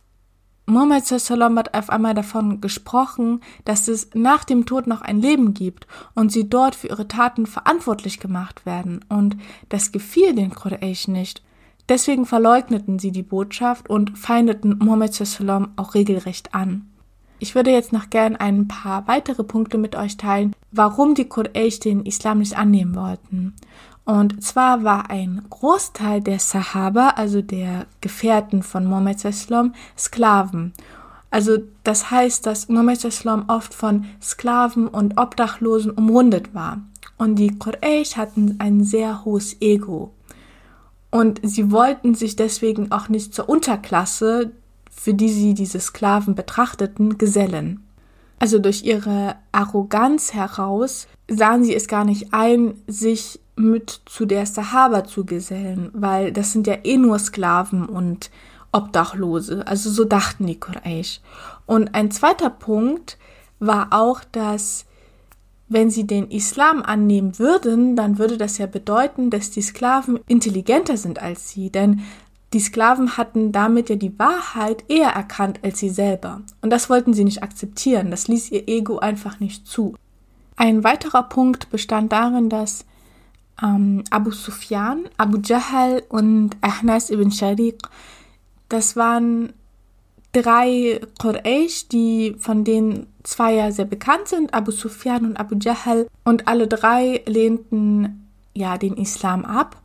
Muhammad 0.66 1.06
sallam 1.06 1.56
hat 1.56 1.72
auf 1.72 1.88
einmal 1.88 2.14
davon 2.14 2.60
gesprochen, 2.60 3.40
dass 3.64 3.86
es 3.86 4.10
nach 4.14 4.42
dem 4.42 4.66
Tod 4.66 4.88
noch 4.88 5.02
ein 5.02 5.20
Leben 5.20 5.54
gibt 5.54 5.86
und 6.16 6.32
sie 6.32 6.50
dort 6.50 6.74
für 6.74 6.88
ihre 6.88 7.06
Taten 7.06 7.46
verantwortlich 7.46 8.18
gemacht 8.18 8.66
werden 8.66 9.04
und 9.08 9.36
das 9.68 9.92
gefiel 9.92 10.34
den 10.34 10.50
Quraysh 10.50 11.06
nicht. 11.06 11.44
Deswegen 11.88 12.24
verleugneten 12.24 12.98
sie 12.98 13.12
die 13.12 13.22
Botschaft 13.22 13.90
und 13.90 14.18
feindeten 14.18 14.78
Muhammad 14.78 15.12
sallam 15.12 15.72
auch 15.76 15.94
regelrecht 15.94 16.54
an. 16.54 16.90
Ich 17.38 17.54
würde 17.54 17.70
jetzt 17.70 17.92
noch 17.92 18.08
gern 18.08 18.36
ein 18.36 18.68
paar 18.68 19.06
weitere 19.06 19.44
Punkte 19.44 19.76
mit 19.76 19.96
euch 19.96 20.16
teilen, 20.16 20.56
warum 20.72 21.14
die 21.14 21.28
Quraysh 21.28 21.78
den 21.78 22.06
Islam 22.06 22.38
nicht 22.38 22.56
annehmen 22.56 22.94
wollten. 22.94 23.54
Und 24.06 24.42
zwar 24.42 24.82
war 24.82 25.10
ein 25.10 25.42
Großteil 25.50 26.22
der 26.22 26.38
Sahaba, 26.38 27.10
also 27.16 27.42
der 27.42 27.86
Gefährten 28.00 28.62
von 28.62 28.86
Mohammed 28.86 29.24
Islam, 29.26 29.74
Sklaven. 29.96 30.72
Also 31.30 31.58
das 31.82 32.10
heißt, 32.10 32.46
dass 32.46 32.68
Mohammed 32.70 33.04
Islam 33.04 33.44
oft 33.48 33.74
von 33.74 34.06
Sklaven 34.22 34.88
und 34.88 35.18
Obdachlosen 35.18 35.90
umrundet 35.90 36.54
war. 36.54 36.80
Und 37.18 37.36
die 37.36 37.58
Quraysh 37.58 38.16
hatten 38.16 38.56
ein 38.58 38.84
sehr 38.84 39.26
hohes 39.26 39.60
Ego. 39.60 40.13
Und 41.14 41.38
sie 41.44 41.70
wollten 41.70 42.16
sich 42.16 42.34
deswegen 42.34 42.90
auch 42.90 43.08
nicht 43.08 43.34
zur 43.34 43.48
Unterklasse, 43.48 44.50
für 44.90 45.14
die 45.14 45.28
sie 45.28 45.54
diese 45.54 45.78
Sklaven 45.78 46.34
betrachteten, 46.34 47.18
gesellen. 47.18 47.86
Also 48.40 48.58
durch 48.58 48.82
ihre 48.82 49.36
Arroganz 49.52 50.34
heraus 50.34 51.06
sahen 51.30 51.62
sie 51.62 51.72
es 51.72 51.86
gar 51.86 52.04
nicht 52.04 52.34
ein, 52.34 52.74
sich 52.88 53.38
mit 53.54 54.00
zu 54.06 54.26
der 54.26 54.44
Sahaba 54.44 55.04
zu 55.04 55.24
gesellen, 55.24 55.90
weil 55.92 56.32
das 56.32 56.50
sind 56.50 56.66
ja 56.66 56.78
eh 56.82 56.96
nur 56.96 57.20
Sklaven 57.20 57.86
und 57.86 58.32
Obdachlose. 58.72 59.64
Also 59.68 59.90
so 59.90 60.04
dachten 60.04 60.48
die 60.48 60.58
Quraysh. 60.58 61.20
Und 61.64 61.94
ein 61.94 62.10
zweiter 62.10 62.50
Punkt 62.50 63.18
war 63.60 63.92
auch, 63.92 64.22
dass 64.32 64.84
wenn 65.74 65.90
sie 65.90 66.06
den 66.06 66.30
Islam 66.30 66.82
annehmen 66.82 67.38
würden, 67.38 67.96
dann 67.96 68.18
würde 68.18 68.38
das 68.38 68.56
ja 68.56 68.66
bedeuten, 68.66 69.28
dass 69.28 69.50
die 69.50 69.60
Sklaven 69.60 70.20
intelligenter 70.26 70.96
sind 70.96 71.20
als 71.20 71.50
sie, 71.50 71.68
denn 71.68 72.00
die 72.54 72.60
Sklaven 72.60 73.16
hatten 73.16 73.52
damit 73.52 73.90
ja 73.90 73.96
die 73.96 74.16
Wahrheit 74.18 74.84
eher 74.88 75.10
erkannt 75.10 75.58
als 75.62 75.80
sie 75.80 75.90
selber. 75.90 76.42
Und 76.62 76.70
das 76.70 76.88
wollten 76.88 77.12
sie 77.12 77.24
nicht 77.24 77.42
akzeptieren, 77.42 78.10
das 78.10 78.28
ließ 78.28 78.52
ihr 78.52 78.68
Ego 78.68 78.98
einfach 78.98 79.40
nicht 79.40 79.66
zu. 79.66 79.94
Ein 80.56 80.84
weiterer 80.84 81.24
Punkt 81.24 81.68
bestand 81.70 82.12
darin, 82.12 82.48
dass 82.48 82.86
ähm, 83.62 84.04
Abu 84.10 84.30
Sufyan, 84.30 85.08
Abu 85.16 85.38
Jahl 85.38 86.04
und 86.08 86.56
Ahnas 86.60 87.10
ibn 87.10 87.32
Shariq, 87.32 87.78
das 88.68 88.94
waren 88.96 89.52
drei 90.32 91.00
Quraysh, 91.18 91.88
die 91.88 92.36
von 92.38 92.64
denen 92.64 93.06
zwei 93.24 93.54
ja 93.54 93.72
sehr 93.72 93.84
bekannt 93.86 94.28
sind, 94.28 94.54
Abu 94.54 94.70
Sufyan 94.70 95.24
und 95.24 95.36
Abu 95.38 95.56
Jahl, 95.56 96.06
und 96.24 96.46
alle 96.46 96.68
drei 96.68 97.22
lehnten 97.26 98.30
ja 98.54 98.78
den 98.78 98.94
Islam 98.94 99.44
ab. 99.44 99.80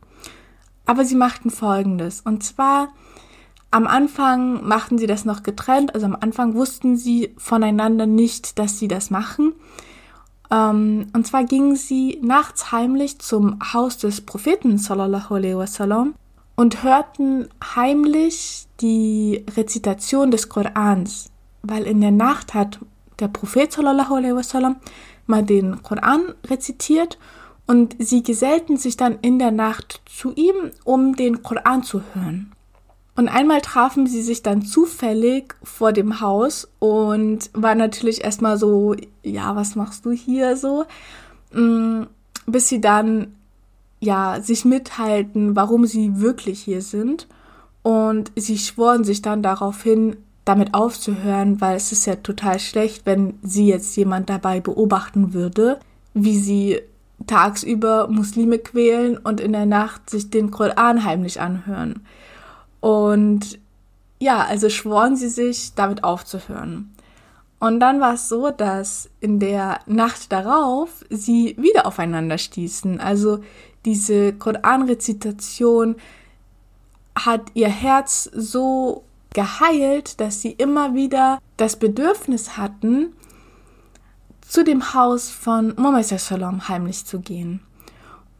Aber 0.86 1.04
sie 1.04 1.16
machten 1.16 1.50
folgendes, 1.50 2.20
und 2.20 2.44
zwar 2.44 2.88
am 3.72 3.86
Anfang 3.86 4.66
machten 4.66 4.98
sie 4.98 5.06
das 5.06 5.24
noch 5.24 5.42
getrennt, 5.42 5.94
also 5.94 6.06
am 6.06 6.16
Anfang 6.18 6.54
wussten 6.54 6.96
sie 6.96 7.34
voneinander 7.36 8.06
nicht, 8.06 8.58
dass 8.58 8.78
sie 8.78 8.88
das 8.88 9.10
machen. 9.10 9.52
Ähm, 10.50 11.06
und 11.12 11.26
zwar 11.26 11.44
gingen 11.44 11.76
sie 11.76 12.18
nachts 12.22 12.72
heimlich 12.72 13.20
zum 13.20 13.58
Haus 13.72 13.98
des 13.98 14.22
Propheten 14.22 14.76
sallallahu 14.76 15.34
alaihi 15.34 15.56
wasallam 15.56 16.14
und 16.56 16.82
hörten 16.82 17.48
heimlich 17.76 18.66
die 18.80 19.44
Rezitation 19.56 20.32
des 20.32 20.48
Korans, 20.48 21.30
weil 21.62 21.84
in 21.84 22.00
der 22.00 22.10
Nacht 22.10 22.54
hat 22.54 22.80
der 23.20 23.28
Prophet 23.28 23.72
sallallahu 23.72 24.14
alaihi 24.14 24.34
wasallam 24.34 24.76
mal 25.26 25.42
den 25.42 25.82
Koran 25.82 26.34
rezitiert 26.48 27.18
und 27.66 27.94
sie 27.98 28.22
gesellten 28.22 28.76
sich 28.76 28.96
dann 28.96 29.18
in 29.22 29.38
der 29.38 29.52
Nacht 29.52 30.02
zu 30.06 30.32
ihm, 30.34 30.72
um 30.84 31.14
den 31.14 31.42
Koran 31.42 31.82
zu 31.82 32.02
hören. 32.14 32.52
Und 33.16 33.28
einmal 33.28 33.60
trafen 33.60 34.06
sie 34.06 34.22
sich 34.22 34.42
dann 34.42 34.62
zufällig 34.62 35.54
vor 35.62 35.92
dem 35.92 36.20
Haus 36.20 36.68
und 36.78 37.50
war 37.52 37.74
natürlich 37.74 38.24
erstmal 38.24 38.56
so, 38.56 38.96
ja, 39.22 39.54
was 39.56 39.76
machst 39.76 40.06
du 40.06 40.10
hier 40.10 40.56
so? 40.56 40.84
Mm, 41.52 42.04
bis 42.46 42.68
sie 42.68 42.80
dann, 42.80 43.34
ja, 44.00 44.40
sich 44.40 44.64
mithalten, 44.64 45.54
warum 45.54 45.86
sie 45.86 46.20
wirklich 46.20 46.62
hier 46.62 46.82
sind. 46.82 47.28
Und 47.82 48.32
sie 48.36 48.58
schworen 48.58 49.04
sich 49.04 49.22
dann 49.22 49.42
darauf 49.42 49.82
hin, 49.82 50.16
damit 50.50 50.74
aufzuhören, 50.74 51.60
weil 51.60 51.76
es 51.76 51.92
ist 51.92 52.06
ja 52.06 52.16
total 52.16 52.58
schlecht, 52.58 53.06
wenn 53.06 53.38
sie 53.42 53.68
jetzt 53.68 53.96
jemand 53.96 54.28
dabei 54.28 54.60
beobachten 54.60 55.32
würde, 55.32 55.78
wie 56.12 56.36
sie 56.36 56.80
tagsüber 57.26 58.08
Muslime 58.08 58.58
quälen 58.58 59.16
und 59.16 59.40
in 59.40 59.52
der 59.52 59.66
Nacht 59.66 60.10
sich 60.10 60.28
den 60.28 60.50
Koran 60.50 61.04
heimlich 61.04 61.40
anhören. 61.40 62.04
Und 62.80 63.60
ja, 64.18 64.44
also 64.44 64.68
schworen 64.68 65.14
sie 65.14 65.28
sich, 65.28 65.74
damit 65.74 66.02
aufzuhören. 66.02 66.92
Und 67.60 67.78
dann 67.78 68.00
war 68.00 68.14
es 68.14 68.28
so, 68.28 68.50
dass 68.50 69.08
in 69.20 69.38
der 69.38 69.78
Nacht 69.86 70.32
darauf 70.32 71.04
sie 71.10 71.56
wieder 71.58 71.86
aufeinander 71.86 72.38
stießen. 72.38 73.00
Also 73.00 73.38
diese 73.84 74.32
Koran-Rezitation 74.32 75.94
hat 77.14 77.42
ihr 77.54 77.68
Herz 77.68 78.30
so 78.34 79.04
geheilt, 79.34 80.20
dass 80.20 80.42
sie 80.42 80.52
immer 80.52 80.94
wieder 80.94 81.38
das 81.56 81.76
Bedürfnis 81.76 82.56
hatten, 82.56 83.12
zu 84.40 84.64
dem 84.64 84.94
Haus 84.94 85.30
von 85.30 85.74
Muhammad 85.76 86.20
Shalom 86.20 86.68
heimlich 86.68 87.06
zu 87.06 87.20
gehen. 87.20 87.60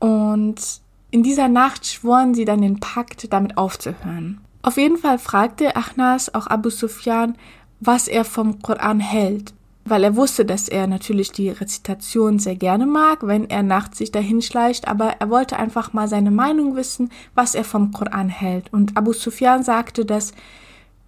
Und 0.00 0.80
in 1.12 1.22
dieser 1.22 1.48
Nacht 1.48 1.86
schworen 1.86 2.34
sie 2.34 2.44
dann 2.44 2.62
den 2.62 2.80
Pakt, 2.80 3.32
damit 3.32 3.56
aufzuhören. 3.56 4.40
Auf 4.62 4.76
jeden 4.76 4.96
Fall 4.96 5.18
fragte 5.18 5.76
Achnas 5.76 6.34
auch 6.34 6.46
Abu 6.46 6.70
Sufyan, 6.70 7.36
was 7.80 8.08
er 8.08 8.24
vom 8.24 8.60
Koran 8.60 9.00
hält, 9.00 9.54
weil 9.84 10.04
er 10.04 10.16
wusste, 10.16 10.44
dass 10.44 10.68
er 10.68 10.86
natürlich 10.86 11.32
die 11.32 11.48
Rezitation 11.48 12.38
sehr 12.38 12.56
gerne 12.56 12.86
mag, 12.86 13.26
wenn 13.26 13.48
er 13.48 13.62
nachts 13.62 13.98
sich 13.98 14.12
dahin 14.12 14.42
schleicht, 14.42 14.86
aber 14.86 15.16
er 15.18 15.30
wollte 15.30 15.58
einfach 15.58 15.92
mal 15.92 16.08
seine 16.08 16.30
Meinung 16.30 16.76
wissen, 16.76 17.10
was 17.34 17.54
er 17.54 17.64
vom 17.64 17.92
Koran 17.92 18.28
hält. 18.28 18.72
Und 18.72 18.96
Abu 18.96 19.12
Sufyan 19.12 19.62
sagte, 19.62 20.04
dass 20.04 20.32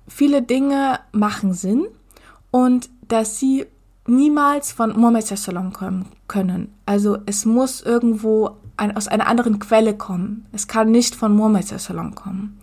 viele 0.08 0.42
Dinge 0.42 1.00
machen 1.12 1.54
Sinn 1.54 1.86
und 2.50 2.90
dass 3.08 3.38
sie 3.38 3.66
niemals 4.06 4.72
von 4.72 4.98
Muhammad 4.98 5.24
kommen 5.72 6.06
können. 6.28 6.72
Also 6.86 7.18
es 7.26 7.44
muss 7.44 7.82
irgendwo 7.82 8.56
ein, 8.76 8.96
aus 8.96 9.08
einer 9.08 9.26
anderen 9.26 9.58
Quelle 9.58 9.96
kommen. 9.96 10.46
Es 10.52 10.66
kann 10.66 10.90
nicht 10.90 11.14
von 11.14 11.36
Muhammad 11.36 11.66
kommen. 12.14 12.58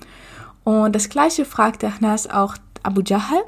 Und 0.64 0.96
das 0.96 1.10
gleiche 1.10 1.46
fragte 1.46 1.88
Ahnas 1.88 2.30
auch 2.30 2.56
Abu 2.84 3.02
Jahl. 3.02 3.44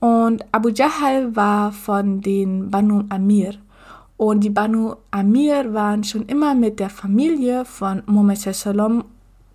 Und 0.00 0.44
Abu 0.52 0.68
Jahl 0.68 1.34
war 1.36 1.72
von 1.72 2.20
den 2.20 2.70
Banu 2.70 3.04
Amir. 3.08 3.54
Und 4.16 4.40
die 4.40 4.50
Banu 4.50 4.94
Amir 5.10 5.72
waren 5.72 6.04
schon 6.04 6.26
immer 6.26 6.54
mit 6.54 6.80
der 6.80 6.90
Familie 6.90 7.64
von 7.64 8.02
Muhammad 8.06 8.38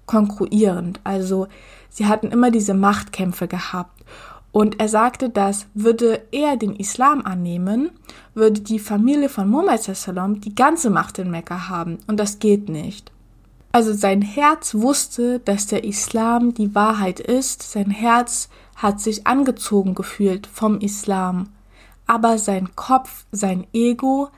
konkurrierend. 0.05 0.99
Also 1.03 1.47
sie 1.89 2.05
hatten 2.07 2.27
immer 2.27 2.51
diese 2.51 2.73
Machtkämpfe 2.73 3.47
gehabt. 3.47 4.03
Und 4.51 4.79
er 4.79 4.87
sagte, 4.87 5.29
dass 5.29 5.67
würde 5.73 6.21
er 6.31 6.57
den 6.57 6.75
Islam 6.75 7.21
annehmen, 7.23 7.91
würde 8.33 8.61
die 8.61 8.79
Familie 8.79 9.29
von 9.29 9.49
Muhammad 9.49 9.83
sallam 9.83 10.41
die 10.41 10.55
ganze 10.55 10.89
Macht 10.89 11.19
in 11.19 11.29
Mekka 11.29 11.69
haben. 11.69 11.99
Und 12.07 12.19
das 12.19 12.39
geht 12.39 12.67
nicht. 12.67 13.11
Also 13.71 13.93
sein 13.93 14.23
Herz 14.23 14.73
wusste, 14.73 15.39
dass 15.39 15.67
der 15.67 15.83
Islam 15.83 16.55
die 16.55 16.73
Wahrheit 16.73 17.19
ist. 17.19 17.61
Sein 17.71 17.91
Herz 17.91 18.49
hat 18.75 18.99
sich 18.99 19.27
angezogen 19.27 19.93
gefühlt 19.93 20.47
vom 20.47 20.79
Islam. 20.79 21.49
Aber 22.07 22.39
sein 22.39 22.75
Kopf, 22.75 23.25
sein 23.31 23.67
Ego 23.71 24.29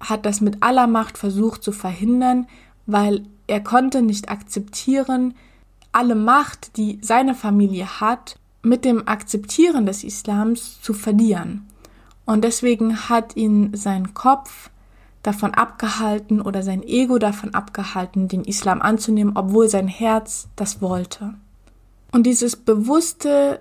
hat 0.00 0.24
das 0.24 0.40
mit 0.40 0.62
aller 0.62 0.86
Macht 0.86 1.18
versucht 1.18 1.62
zu 1.62 1.72
verhindern, 1.72 2.46
weil 2.86 3.26
er 3.46 3.60
konnte 3.60 4.00
nicht 4.00 4.30
akzeptieren, 4.30 5.34
alle 5.96 6.14
Macht, 6.14 6.76
die 6.76 6.98
seine 7.00 7.34
Familie 7.34 8.00
hat, 8.00 8.38
mit 8.60 8.84
dem 8.84 9.08
Akzeptieren 9.08 9.86
des 9.86 10.04
Islams 10.04 10.82
zu 10.82 10.92
verlieren. 10.92 11.66
Und 12.26 12.44
deswegen 12.44 13.08
hat 13.08 13.34
ihn 13.34 13.70
sein 13.74 14.12
Kopf 14.12 14.68
davon 15.22 15.54
abgehalten 15.54 16.42
oder 16.42 16.62
sein 16.62 16.82
Ego 16.82 17.18
davon 17.18 17.54
abgehalten, 17.54 18.28
den 18.28 18.44
Islam 18.44 18.82
anzunehmen, 18.82 19.38
obwohl 19.38 19.70
sein 19.70 19.88
Herz 19.88 20.48
das 20.54 20.82
wollte. 20.82 21.32
Und 22.12 22.24
dieses 22.24 22.56
bewusste 22.56 23.60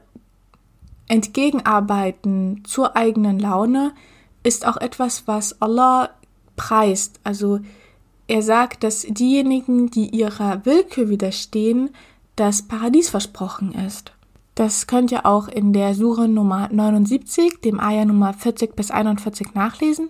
Entgegenarbeiten 1.07 2.63
zur 2.65 2.97
eigenen 2.97 3.39
Laune 3.39 3.93
ist 4.43 4.67
auch 4.67 4.77
etwas, 4.77 5.25
was 5.25 5.61
Allah 5.61 6.09
preist. 6.57 7.21
Also 7.23 7.61
er 8.27 8.41
sagt, 8.41 8.83
dass 8.83 9.03
diejenigen, 9.07 9.89
die 9.89 10.09
ihrer 10.09 10.65
Willkür 10.65 11.07
widerstehen, 11.07 11.91
das 12.35 12.63
Paradies 12.63 13.09
versprochen 13.09 13.73
ist. 13.73 14.11
Das 14.55 14.87
könnt 14.87 15.11
ihr 15.11 15.25
auch 15.25 15.47
in 15.47 15.73
der 15.73 15.93
Sure 15.95 16.27
Nummer 16.27 16.69
79, 16.71 17.61
dem 17.61 17.79
Ayah 17.79 18.05
Nummer 18.05 18.33
40 18.33 18.75
bis 18.75 18.91
41 18.91 19.53
nachlesen. 19.53 20.09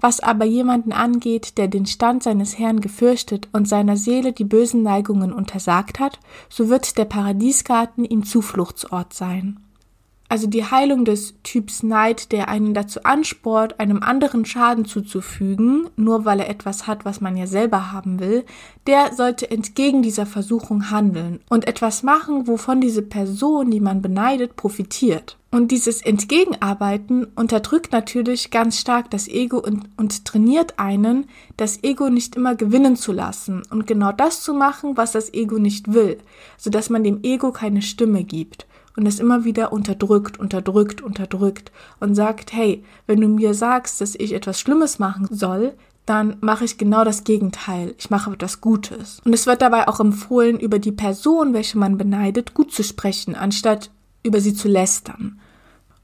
Was 0.00 0.20
aber 0.20 0.44
jemanden 0.44 0.92
angeht, 0.92 1.58
der 1.58 1.68
den 1.68 1.86
Stand 1.86 2.22
seines 2.22 2.58
Herrn 2.58 2.80
gefürchtet 2.80 3.48
und 3.52 3.68
seiner 3.68 3.96
Seele 3.96 4.32
die 4.32 4.44
bösen 4.44 4.82
Neigungen 4.82 5.32
untersagt 5.32 6.00
hat, 6.00 6.18
so 6.48 6.68
wird 6.68 6.96
der 6.96 7.06
Paradiesgarten 7.06 8.04
ihm 8.04 8.24
Zufluchtsort 8.24 9.12
sein 9.12 9.63
also 10.28 10.46
die 10.46 10.64
Heilung 10.64 11.04
des 11.04 11.34
Typs 11.42 11.82
Neid, 11.82 12.32
der 12.32 12.48
einen 12.48 12.74
dazu 12.74 13.02
ansport, 13.04 13.78
einem 13.78 14.02
anderen 14.02 14.44
Schaden 14.44 14.84
zuzufügen, 14.84 15.88
nur 15.96 16.24
weil 16.24 16.40
er 16.40 16.48
etwas 16.48 16.86
hat, 16.86 17.04
was 17.04 17.20
man 17.20 17.36
ja 17.36 17.46
selber 17.46 17.92
haben 17.92 18.18
will, 18.18 18.44
der 18.86 19.12
sollte 19.12 19.50
entgegen 19.50 20.02
dieser 20.02 20.26
Versuchung 20.26 20.90
handeln 20.90 21.40
und 21.50 21.68
etwas 21.68 22.02
machen, 22.02 22.46
wovon 22.46 22.80
diese 22.80 23.02
Person, 23.02 23.70
die 23.70 23.80
man 23.80 24.02
beneidet, 24.02 24.56
profitiert. 24.56 25.36
Und 25.50 25.70
dieses 25.70 26.02
Entgegenarbeiten 26.02 27.26
unterdrückt 27.36 27.92
natürlich 27.92 28.50
ganz 28.50 28.80
stark 28.80 29.10
das 29.10 29.28
Ego 29.28 29.58
und, 29.58 29.88
und, 29.96 30.24
trainiert 30.24 30.80
einen, 30.80 31.26
das 31.56 31.84
Ego 31.84 32.08
nicht 32.08 32.34
immer 32.34 32.56
gewinnen 32.56 32.96
zu 32.96 33.12
lassen 33.12 33.62
und 33.70 33.86
genau 33.86 34.10
das 34.10 34.42
zu 34.42 34.52
machen, 34.52 34.96
was 34.96 35.12
das 35.12 35.32
Ego 35.32 35.58
nicht 35.58 35.92
will, 35.92 36.18
sodass 36.58 36.90
man 36.90 37.04
dem 37.04 37.22
Ego 37.22 37.52
keine 37.52 37.82
Stimme 37.82 38.24
gibt 38.24 38.66
und 38.96 39.06
es 39.06 39.18
immer 39.18 39.44
wieder 39.44 39.72
unterdrückt, 39.72 40.38
unterdrückt, 40.38 41.02
unterdrückt 41.02 41.72
und 42.00 42.14
sagt, 42.14 42.52
hey, 42.52 42.84
wenn 43.06 43.20
du 43.20 43.28
mir 43.28 43.54
sagst, 43.54 44.00
dass 44.00 44.14
ich 44.14 44.32
etwas 44.32 44.60
Schlimmes 44.60 44.98
machen 44.98 45.28
soll, 45.30 45.74
dann 46.06 46.36
mache 46.40 46.64
ich 46.64 46.78
genau 46.78 47.02
das 47.04 47.24
Gegenteil. 47.24 47.94
Ich 47.98 48.10
mache 48.10 48.32
etwas 48.32 48.60
Gutes. 48.60 49.20
Und 49.24 49.32
es 49.32 49.46
wird 49.46 49.62
dabei 49.62 49.88
auch 49.88 50.00
empfohlen, 50.00 50.60
über 50.60 50.78
die 50.78 50.92
Person, 50.92 51.54
welche 51.54 51.78
man 51.78 51.96
beneidet, 51.96 52.54
gut 52.54 52.72
zu 52.72 52.84
sprechen, 52.84 53.34
anstatt 53.34 53.90
über 54.22 54.40
sie 54.40 54.54
zu 54.54 54.68
lästern. 54.68 55.40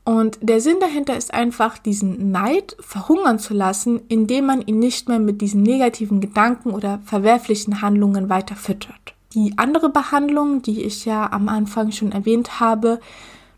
Und 0.05 0.38
der 0.41 0.61
Sinn 0.61 0.79
dahinter 0.81 1.17
ist 1.17 1.33
einfach, 1.35 1.79
diesen 1.79 2.31
Neid 2.31 2.77
verhungern 2.81 3.38
zu 3.38 3.53
lassen, 3.53 4.01
indem 4.09 4.47
man 4.47 4.62
ihn 4.62 4.79
nicht 4.79 5.09
mehr 5.09 5.19
mit 5.19 5.43
diesen 5.43 5.62
negativen 5.62 6.21
Gedanken 6.21 6.71
oder 6.71 7.01
verwerflichen 7.05 7.83
Handlungen 7.83 8.31
weiter 8.31 8.57
füttert. 8.57 9.14
Die 9.35 9.57
andere 9.59 9.90
Behandlung, 9.90 10.62
die 10.62 10.83
ich 10.83 11.05
ja 11.05 11.31
am 11.33 11.49
Anfang 11.49 11.93
schon 11.93 12.11
erwähnt 12.11 12.59
habe, 12.59 13.01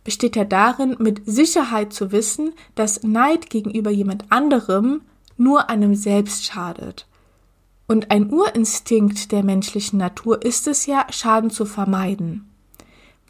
besteht 0.05 0.37
ja 0.37 0.45
darin, 0.45 0.97
mit 0.99 1.23
Sicherheit 1.25 1.93
zu 1.93 2.13
wissen, 2.13 2.53
dass 2.75 3.03
Neid 3.03 3.49
gegenüber 3.49 3.91
jemand 3.91 4.31
anderem 4.31 5.03
nur 5.37 5.71
einem 5.71 5.95
selbst 5.95 6.45
schadet. 6.45 7.07
Und 7.87 8.11
ein 8.11 8.31
Urinstinkt 8.31 9.33
der 9.33 9.43
menschlichen 9.43 9.99
Natur 9.99 10.43
ist 10.45 10.67
es 10.69 10.87
ja, 10.87 11.07
Schaden 11.11 11.51
zu 11.51 11.65
vermeiden. 11.65 12.52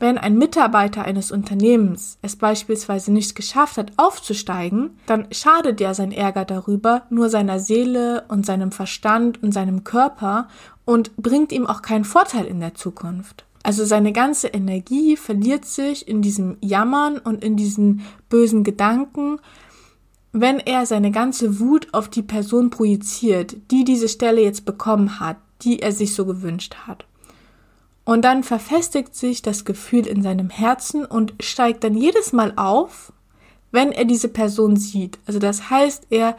Wenn 0.02 0.18
ein 0.18 0.36
Mitarbeiter 0.36 1.04
eines 1.04 1.30
Unternehmens 1.30 2.18
es 2.22 2.34
beispielsweise 2.34 3.12
nicht 3.12 3.36
geschafft 3.36 3.78
hat, 3.78 3.92
aufzusteigen, 3.98 4.98
dann 5.06 5.28
schadet 5.30 5.80
ja 5.80 5.94
sein 5.94 6.10
Ärger 6.10 6.44
darüber 6.44 7.02
nur 7.08 7.28
seiner 7.28 7.60
Seele 7.60 8.24
und 8.26 8.44
seinem 8.44 8.72
Verstand 8.72 9.40
und 9.44 9.52
seinem 9.52 9.84
Körper 9.84 10.48
und 10.84 11.16
bringt 11.18 11.52
ihm 11.52 11.68
auch 11.68 11.82
keinen 11.82 12.04
Vorteil 12.04 12.46
in 12.46 12.58
der 12.58 12.74
Zukunft. 12.74 13.44
Also 13.62 13.84
seine 13.84 14.12
ganze 14.12 14.48
Energie 14.48 15.16
verliert 15.16 15.66
sich 15.66 16.08
in 16.08 16.20
diesem 16.20 16.56
Jammern 16.60 17.18
und 17.18 17.44
in 17.44 17.56
diesen 17.56 18.00
bösen 18.28 18.64
Gedanken, 18.64 19.38
wenn 20.32 20.58
er 20.58 20.84
seine 20.84 21.12
ganze 21.12 21.60
Wut 21.60 21.86
auf 21.92 22.08
die 22.08 22.22
Person 22.22 22.70
projiziert, 22.70 23.54
die 23.70 23.84
diese 23.84 24.08
Stelle 24.08 24.42
jetzt 24.42 24.64
bekommen 24.64 25.20
hat, 25.20 25.36
die 25.60 25.78
er 25.78 25.92
sich 25.92 26.12
so 26.12 26.26
gewünscht 26.26 26.74
hat. 26.88 27.06
Und 28.04 28.24
dann 28.24 28.42
verfestigt 28.42 29.14
sich 29.14 29.42
das 29.42 29.64
Gefühl 29.64 30.06
in 30.06 30.22
seinem 30.22 30.50
Herzen 30.50 31.04
und 31.04 31.34
steigt 31.40 31.84
dann 31.84 31.94
jedes 31.94 32.32
Mal 32.32 32.52
auf, 32.56 33.12
wenn 33.70 33.92
er 33.92 34.04
diese 34.04 34.28
Person 34.28 34.76
sieht. 34.76 35.18
Also 35.26 35.38
das 35.38 35.70
heißt, 35.70 36.08
er 36.10 36.36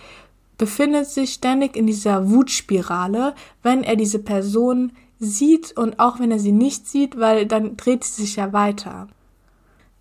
befindet 0.57 1.07
sich 1.07 1.33
ständig 1.33 1.75
in 1.75 1.87
dieser 1.87 2.29
Wutspirale, 2.29 3.33
wenn 3.63 3.83
er 3.83 3.95
diese 3.95 4.19
Person 4.19 4.91
sieht 5.19 5.75
und 5.77 5.99
auch 5.99 6.19
wenn 6.19 6.31
er 6.31 6.39
sie 6.39 6.51
nicht 6.51 6.87
sieht, 6.87 7.19
weil 7.19 7.45
dann 7.45 7.77
dreht 7.77 8.03
sie 8.03 8.23
sich 8.23 8.35
ja 8.35 8.53
weiter. 8.53 9.07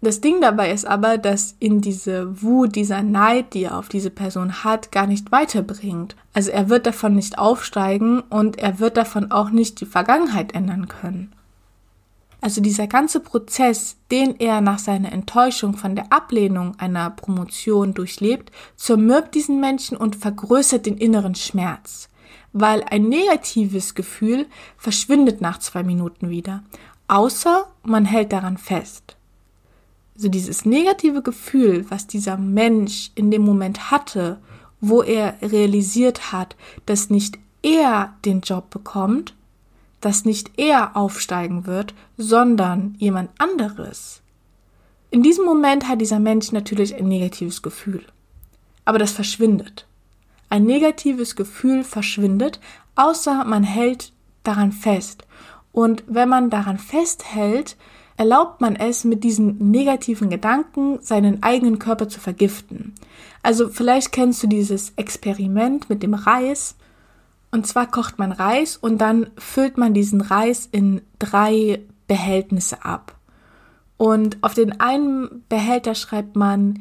Das 0.05 0.21
Ding 0.21 0.41
dabei 0.41 0.73
ist 0.73 0.85
aber, 0.85 1.17
dass 1.17 1.55
ihn 1.61 1.81
diese 1.81 2.43
Wut, 2.43 2.75
dieser 2.75 3.05
Neid, 3.05 3.55
die 3.55 3.65
er 3.65 3.79
auf 3.79 3.89
diese 3.89 4.11
Person 4.11 4.65
hat, 4.65 4.91
gar 4.91 5.07
nicht 5.07 5.31
weiterbringt. 5.31 6.17
Also 6.35 6.51
er 6.51 6.69
wird 6.69 6.87
davon 6.87 7.15
nicht 7.15 7.39
aufsteigen 7.39 8.21
und 8.23 8.59
er 8.59 8.81
wird 8.81 8.97
davon 8.97 9.31
auch 9.31 9.51
nicht 9.51 9.81
die 9.81 9.87
Vergangenheit 9.87 10.57
ändern 10.57 10.89
können. 10.89 11.33
Also 12.43 12.61
dieser 12.61 12.89
ganze 12.89 13.21
Prozess, 13.21 13.97
den 14.11 14.35
er 14.41 14.61
nach 14.61 14.81
seiner 14.81 15.13
Enttäuschung 15.13 15.77
von 15.77 15.95
der 15.95 16.13
Ablehnung 16.13 16.75
einer 16.77 17.09
Promotion 17.09 17.95
durchlebt, 17.95 18.51
zermürbt 18.75 19.37
diesen 19.37 19.61
Menschen 19.61 19.97
und 19.97 20.17
vergrößert 20.17 20.85
den 20.85 20.99
inneren 20.99 21.37
Schmerz. 21.37 22.09
Weil 22.53 22.83
ein 22.83 23.09
negatives 23.09 23.95
Gefühl 23.95 24.47
verschwindet 24.77 25.41
nach 25.41 25.59
zwei 25.59 25.85
Minuten 25.85 26.31
wieder, 26.31 26.65
außer 27.07 27.69
man 27.85 28.05
hält 28.05 28.33
daran 28.33 28.59
fest. 28.59 29.17
So 30.17 30.29
dieses 30.29 30.65
negative 30.65 31.23
Gefühl, 31.23 31.87
was 31.91 32.09
dieser 32.09 32.37
Mensch 32.37 33.13
in 33.15 33.31
dem 33.31 33.43
Moment 33.43 33.93
hatte, 33.93 34.41
wo 34.81 35.01
er 35.03 35.37
realisiert 35.43 36.33
hat, 36.33 36.57
dass 36.87 37.09
nicht 37.09 37.39
er 37.63 38.15
den 38.25 38.41
Job 38.41 38.69
bekommt, 38.71 39.33
dass 40.03 40.27
nicht 40.27 40.59
er 40.59 40.97
aufsteigen 40.97 41.67
wird, 41.67 41.95
sondern 42.19 42.95
jemand 42.99 43.31
anderes. 43.39 44.21
In 45.11 45.23
diesem 45.23 45.47
Moment 45.47 45.89
hat 45.89 46.01
dieser 46.01 46.19
Mensch 46.19 46.53
natürlich 46.53 46.95
ein 46.95 47.09
negatives 47.09 47.63
Gefühl. 47.63 48.05
Aber 48.85 48.99
das 48.99 49.13
verschwindet. 49.13 49.87
Ein 50.51 50.65
negatives 50.65 51.37
Gefühl 51.37 51.85
verschwindet, 51.85 52.61
außer 52.97 53.45
man 53.45 53.63
hält 53.63 54.13
daran 54.43 54.73
fest. 54.73 55.25
Und 55.73 56.05
wenn 56.07 56.29
man 56.29 56.51
daran 56.51 56.79
festhält, 56.79 57.77
erlaubt 58.17 58.61
man 58.61 58.77
es, 58.77 59.05
mit 59.05 59.25
diesen 59.25 59.71
negativen 59.71 60.31
Gedanken 60.31 60.99
seinen 61.01 61.43
eigenen 61.43 61.79
Körper 61.79 62.09
zu 62.09 62.21
vergiften. 62.21 62.95
Also 63.43 63.69
vielleicht 63.69 64.13
kennst 64.13 64.43
du 64.43 64.47
dieses 64.47 64.93
Experiment 64.97 65.89
mit 65.89 66.03
dem 66.03 66.15
Reis. 66.15 66.77
Und 67.53 67.67
zwar 67.67 67.87
kocht 67.87 68.19
man 68.19 68.33
Reis 68.33 68.77
und 68.77 68.99
dann 68.99 69.31
füllt 69.37 69.77
man 69.77 69.95
diesen 69.95 70.23
Reis 70.23 70.69
in 70.73 71.03
drei 71.19 71.83
Behältnisse 72.09 72.85
ab. 72.85 73.15
Und 73.99 74.39
auf 74.43 74.55
den 74.55 74.81
einen 74.81 75.45
Behälter 75.49 75.95
schreibt 75.95 76.35
man 76.35 76.81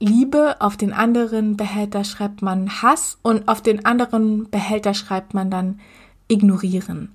Liebe, 0.00 0.60
auf 0.60 0.76
den 0.76 0.92
anderen 0.92 1.56
Behälter 1.56 2.04
schreibt 2.04 2.40
man 2.40 2.82
Hass 2.82 3.18
und 3.22 3.48
auf 3.48 3.60
den 3.60 3.84
anderen 3.84 4.48
Behälter 4.48 4.94
schreibt 4.94 5.34
man 5.34 5.50
dann 5.50 5.80
ignorieren. 6.28 7.12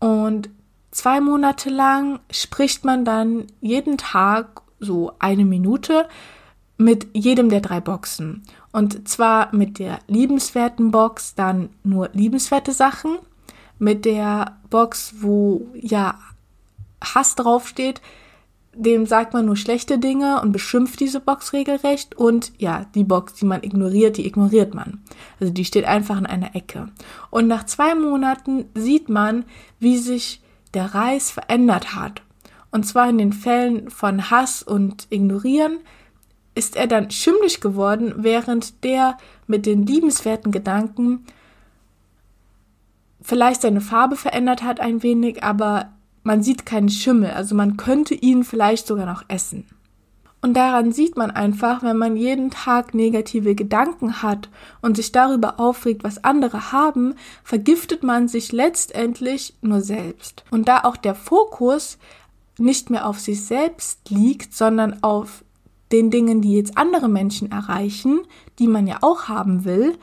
Und 0.00 0.50
zwei 0.90 1.20
Monate 1.20 1.70
lang 1.70 2.18
spricht 2.30 2.84
man 2.84 3.04
dann 3.04 3.46
jeden 3.60 3.98
Tag 3.98 4.62
so 4.80 5.12
eine 5.20 5.44
Minute 5.44 6.08
mit 6.76 7.06
jedem 7.12 7.50
der 7.50 7.60
drei 7.60 7.80
Boxen. 7.80 8.42
Und 8.78 9.08
zwar 9.08 9.52
mit 9.52 9.80
der 9.80 9.98
liebenswerten 10.06 10.92
Box 10.92 11.34
dann 11.34 11.70
nur 11.82 12.10
liebenswerte 12.12 12.70
Sachen, 12.70 13.18
mit 13.80 14.04
der 14.04 14.56
Box, 14.70 15.14
wo 15.18 15.66
ja 15.74 16.16
Hass 17.02 17.34
draufsteht, 17.34 18.00
dem 18.72 19.04
sagt 19.04 19.32
man 19.32 19.46
nur 19.46 19.56
schlechte 19.56 19.98
Dinge 19.98 20.40
und 20.40 20.52
beschimpft 20.52 21.00
diese 21.00 21.18
Box 21.18 21.52
regelrecht 21.52 22.16
und 22.16 22.52
ja, 22.58 22.86
die 22.94 23.02
Box, 23.02 23.34
die 23.34 23.46
man 23.46 23.64
ignoriert, 23.64 24.16
die 24.16 24.26
ignoriert 24.28 24.74
man. 24.74 25.02
Also 25.40 25.52
die 25.52 25.64
steht 25.64 25.84
einfach 25.84 26.16
in 26.16 26.26
einer 26.26 26.54
Ecke. 26.54 26.88
Und 27.30 27.48
nach 27.48 27.66
zwei 27.66 27.96
Monaten 27.96 28.66
sieht 28.76 29.08
man, 29.08 29.44
wie 29.80 29.98
sich 29.98 30.40
der 30.74 30.94
Reis 30.94 31.32
verändert 31.32 31.96
hat. 31.96 32.22
Und 32.70 32.86
zwar 32.86 33.08
in 33.08 33.18
den 33.18 33.32
Fällen 33.32 33.90
von 33.90 34.30
Hass 34.30 34.62
und 34.62 35.08
Ignorieren 35.10 35.78
ist 36.58 36.76
er 36.76 36.88
dann 36.88 37.10
schimmlig 37.10 37.60
geworden, 37.60 38.14
während 38.16 38.82
der 38.82 39.16
mit 39.46 39.64
den 39.64 39.86
liebenswerten 39.86 40.50
Gedanken 40.50 41.24
vielleicht 43.22 43.62
seine 43.62 43.80
Farbe 43.80 44.16
verändert 44.16 44.64
hat 44.64 44.80
ein 44.80 45.02
wenig, 45.04 45.44
aber 45.44 45.92
man 46.24 46.42
sieht 46.42 46.66
keinen 46.66 46.88
Schimmel, 46.88 47.30
also 47.30 47.54
man 47.54 47.76
könnte 47.76 48.14
ihn 48.14 48.42
vielleicht 48.42 48.86
sogar 48.88 49.06
noch 49.06 49.22
essen. 49.28 49.66
Und 50.40 50.54
daran 50.54 50.92
sieht 50.92 51.16
man 51.16 51.30
einfach, 51.30 51.82
wenn 51.82 51.96
man 51.96 52.16
jeden 52.16 52.50
Tag 52.50 52.94
negative 52.94 53.54
Gedanken 53.54 54.22
hat 54.22 54.48
und 54.82 54.96
sich 54.96 55.10
darüber 55.10 55.58
aufregt, 55.58 56.04
was 56.04 56.22
andere 56.22 56.70
haben, 56.72 57.14
vergiftet 57.42 58.02
man 58.02 58.28
sich 58.28 58.52
letztendlich 58.52 59.54
nur 59.62 59.80
selbst. 59.80 60.44
Und 60.50 60.68
da 60.68 60.84
auch 60.84 60.96
der 60.96 61.16
Fokus 61.16 61.98
nicht 62.56 62.90
mehr 62.90 63.06
auf 63.06 63.18
sich 63.18 63.44
selbst 63.44 64.10
liegt, 64.10 64.54
sondern 64.54 65.02
auf 65.02 65.44
den 65.92 66.10
Dingen, 66.10 66.42
die 66.42 66.54
jetzt 66.54 66.76
andere 66.76 67.08
Menschen 67.08 67.50
erreichen, 67.50 68.20
die 68.58 68.68
man 68.68 68.86
ja 68.86 68.98
auch 69.00 69.28
haben 69.28 69.64
will, 69.64 69.96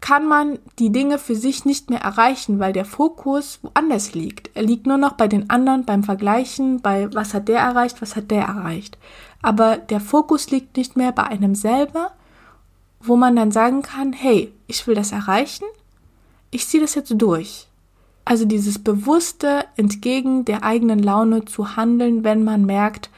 kann 0.00 0.26
man 0.26 0.58
die 0.78 0.90
Dinge 0.90 1.18
für 1.18 1.34
sich 1.34 1.64
nicht 1.64 1.90
mehr 1.90 2.00
erreichen, 2.00 2.58
weil 2.58 2.72
der 2.72 2.84
Fokus 2.84 3.58
woanders 3.62 4.14
liegt. 4.14 4.50
Er 4.54 4.62
liegt 4.62 4.86
nur 4.86 4.96
noch 4.96 5.12
bei 5.12 5.28
den 5.28 5.50
anderen, 5.50 5.84
beim 5.84 6.02
Vergleichen, 6.02 6.80
bei 6.80 7.12
was 7.12 7.34
hat 7.34 7.48
der 7.48 7.60
erreicht, 7.60 8.00
was 8.00 8.16
hat 8.16 8.30
der 8.30 8.44
erreicht. 8.44 8.96
Aber 9.42 9.76
der 9.76 10.00
Fokus 10.00 10.50
liegt 10.50 10.76
nicht 10.76 10.96
mehr 10.96 11.12
bei 11.12 11.24
einem 11.24 11.54
selber, 11.54 12.12
wo 13.00 13.16
man 13.16 13.36
dann 13.36 13.52
sagen 13.52 13.82
kann, 13.82 14.12
hey, 14.12 14.52
ich 14.66 14.86
will 14.86 14.94
das 14.94 15.12
erreichen, 15.12 15.64
ich 16.50 16.66
ziehe 16.66 16.82
das 16.82 16.94
jetzt 16.94 17.12
durch. 17.16 17.66
Also 18.24 18.44
dieses 18.44 18.78
bewusste, 18.78 19.64
entgegen 19.76 20.44
der 20.44 20.62
eigenen 20.62 20.98
Laune 20.98 21.44
zu 21.44 21.76
handeln, 21.76 22.24
wenn 22.24 22.44
man 22.44 22.64
merkt, 22.64 23.10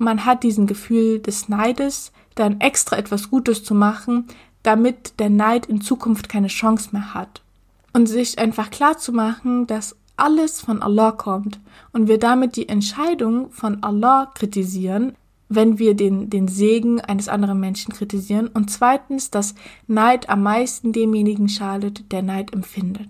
man 0.00 0.24
hat 0.24 0.42
diesen 0.42 0.66
Gefühl 0.66 1.20
des 1.20 1.48
Neides, 1.48 2.12
dann 2.34 2.60
extra 2.60 2.96
etwas 2.96 3.30
Gutes 3.30 3.62
zu 3.64 3.74
machen, 3.74 4.26
damit 4.62 5.18
der 5.18 5.30
Neid 5.30 5.66
in 5.66 5.80
Zukunft 5.80 6.28
keine 6.28 6.48
Chance 6.48 6.90
mehr 6.92 7.14
hat. 7.14 7.42
Und 7.92 8.06
sich 8.06 8.38
einfach 8.38 8.70
klar 8.70 8.98
zu 8.98 9.12
machen, 9.12 9.66
dass 9.66 9.96
alles 10.16 10.60
von 10.60 10.82
Allah 10.82 11.12
kommt 11.12 11.60
und 11.92 12.08
wir 12.08 12.18
damit 12.18 12.56
die 12.56 12.68
Entscheidung 12.68 13.50
von 13.50 13.82
Allah 13.82 14.30
kritisieren, 14.34 15.16
wenn 15.48 15.78
wir 15.78 15.94
den, 15.94 16.30
den 16.30 16.46
Segen 16.46 17.00
eines 17.00 17.28
anderen 17.28 17.58
Menschen 17.58 17.92
kritisieren 17.92 18.46
und 18.46 18.70
zweitens, 18.70 19.30
dass 19.30 19.54
Neid 19.86 20.28
am 20.28 20.42
meisten 20.42 20.92
demjenigen 20.92 21.48
schadet, 21.48 22.12
der 22.12 22.22
Neid 22.22 22.52
empfindet. 22.52 23.08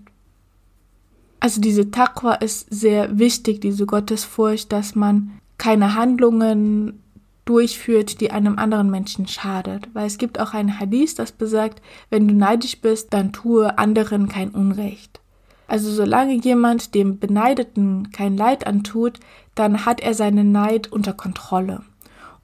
Also 1.39 1.61
diese 1.61 1.91
Taqwa 1.91 2.33
ist 2.33 2.67
sehr 2.69 3.17
wichtig, 3.17 3.61
diese 3.61 3.85
Gottesfurcht, 3.85 4.71
dass 4.71 4.95
man 4.95 5.40
keine 5.61 5.93
Handlungen 5.93 7.03
durchführt, 7.45 8.19
die 8.19 8.31
einem 8.31 8.57
anderen 8.57 8.89
Menschen 8.89 9.27
schadet. 9.27 9.87
Weil 9.93 10.07
es 10.07 10.17
gibt 10.17 10.39
auch 10.39 10.55
ein 10.55 10.79
Hadith, 10.79 11.13
das 11.15 11.31
besagt, 11.31 11.83
wenn 12.09 12.27
du 12.27 12.33
neidisch 12.33 12.81
bist, 12.81 13.13
dann 13.13 13.31
tue 13.31 13.77
anderen 13.77 14.27
kein 14.27 14.49
Unrecht. 14.49 15.21
Also 15.67 15.91
solange 15.91 16.33
jemand 16.33 16.95
dem 16.95 17.19
Beneideten 17.19 18.11
kein 18.11 18.35
Leid 18.37 18.65
antut, 18.65 19.19
dann 19.53 19.85
hat 19.85 20.01
er 20.01 20.15
seinen 20.15 20.51
Neid 20.51 20.91
unter 20.91 21.13
Kontrolle. 21.13 21.81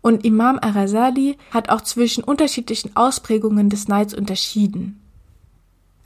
Und 0.01 0.23
Imam 0.23 0.59
Arazali 0.61 1.37
hat 1.49 1.69
auch 1.69 1.81
zwischen 1.81 2.23
unterschiedlichen 2.23 2.95
Ausprägungen 2.95 3.69
des 3.69 3.87
Neids 3.87 4.13
unterschieden. 4.13 5.01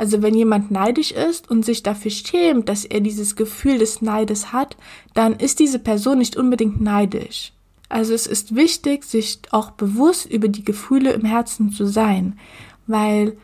Also 0.02 0.24
wenn 0.24 0.34
jemand 0.34 0.72
neidisch 0.72 1.12
ist 1.12 1.52
und 1.52 1.64
sich 1.64 1.84
dafür 1.84 2.10
schämt, 2.10 2.70
dass 2.70 2.86
er 2.86 3.02
dieses 3.02 3.36
Gefühl 3.36 3.78
des 3.78 4.02
Neides 4.02 4.52
hat, 4.52 4.76
dann 5.14 5.34
ist 5.34 5.60
diese 5.60 5.78
Person 5.78 6.18
nicht 6.18 6.36
unbedingt 6.36 6.82
neidisch. 6.82 7.54
Also 7.88 8.16
es 8.16 8.26
ist 8.26 8.56
wichtig, 8.56 9.04
sich 9.04 9.38
auch 9.52 9.70
bewusst 9.70 10.26
über 10.26 10.48
die 10.48 10.66
Gefühle 10.66 11.12
im 11.12 11.24
Herzen 11.24 11.72
zu 11.72 11.86
sein, 11.86 12.40
weil 12.88 13.38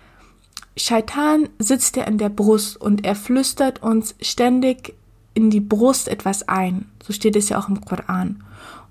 Shaitan 0.76 1.48
sitzt 1.60 1.96
ja 1.96 2.06
in 2.06 2.18
der 2.18 2.30
Brust 2.30 2.82
und 2.82 3.06
er 3.06 3.14
flüstert 3.14 3.84
uns 3.84 4.16
ständig 4.20 4.96
in 5.36 5.52
die 5.52 5.60
Brust 5.60 6.08
etwas 6.08 6.48
ein. 6.48 6.86
So 7.06 7.14
steht 7.14 7.36
es 7.36 7.50
ja 7.50 7.60
auch 7.60 7.70
im 7.70 7.82
Koran. 7.82 8.44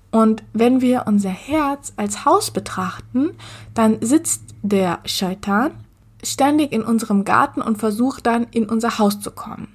Und 0.09 0.41
wenn 0.53 0.79
wir 0.79 1.03
unser 1.05 1.31
Herz 1.31 1.91
als 1.97 2.23
Haus 2.23 2.49
betrachten, 2.49 3.31
dann 3.73 3.97
sitzt 3.99 4.55
der 4.63 4.99
Shaitan 5.03 5.71
ständig 6.23 6.71
in 6.71 6.83
unserem 6.83 7.23
Garten 7.25 7.61
und 7.61 7.77
versucht 7.77 8.25
dann 8.25 8.47
in 8.51 8.67
unser 8.67 8.99
Haus 8.99 9.19
zu 9.19 9.31
kommen. 9.31 9.67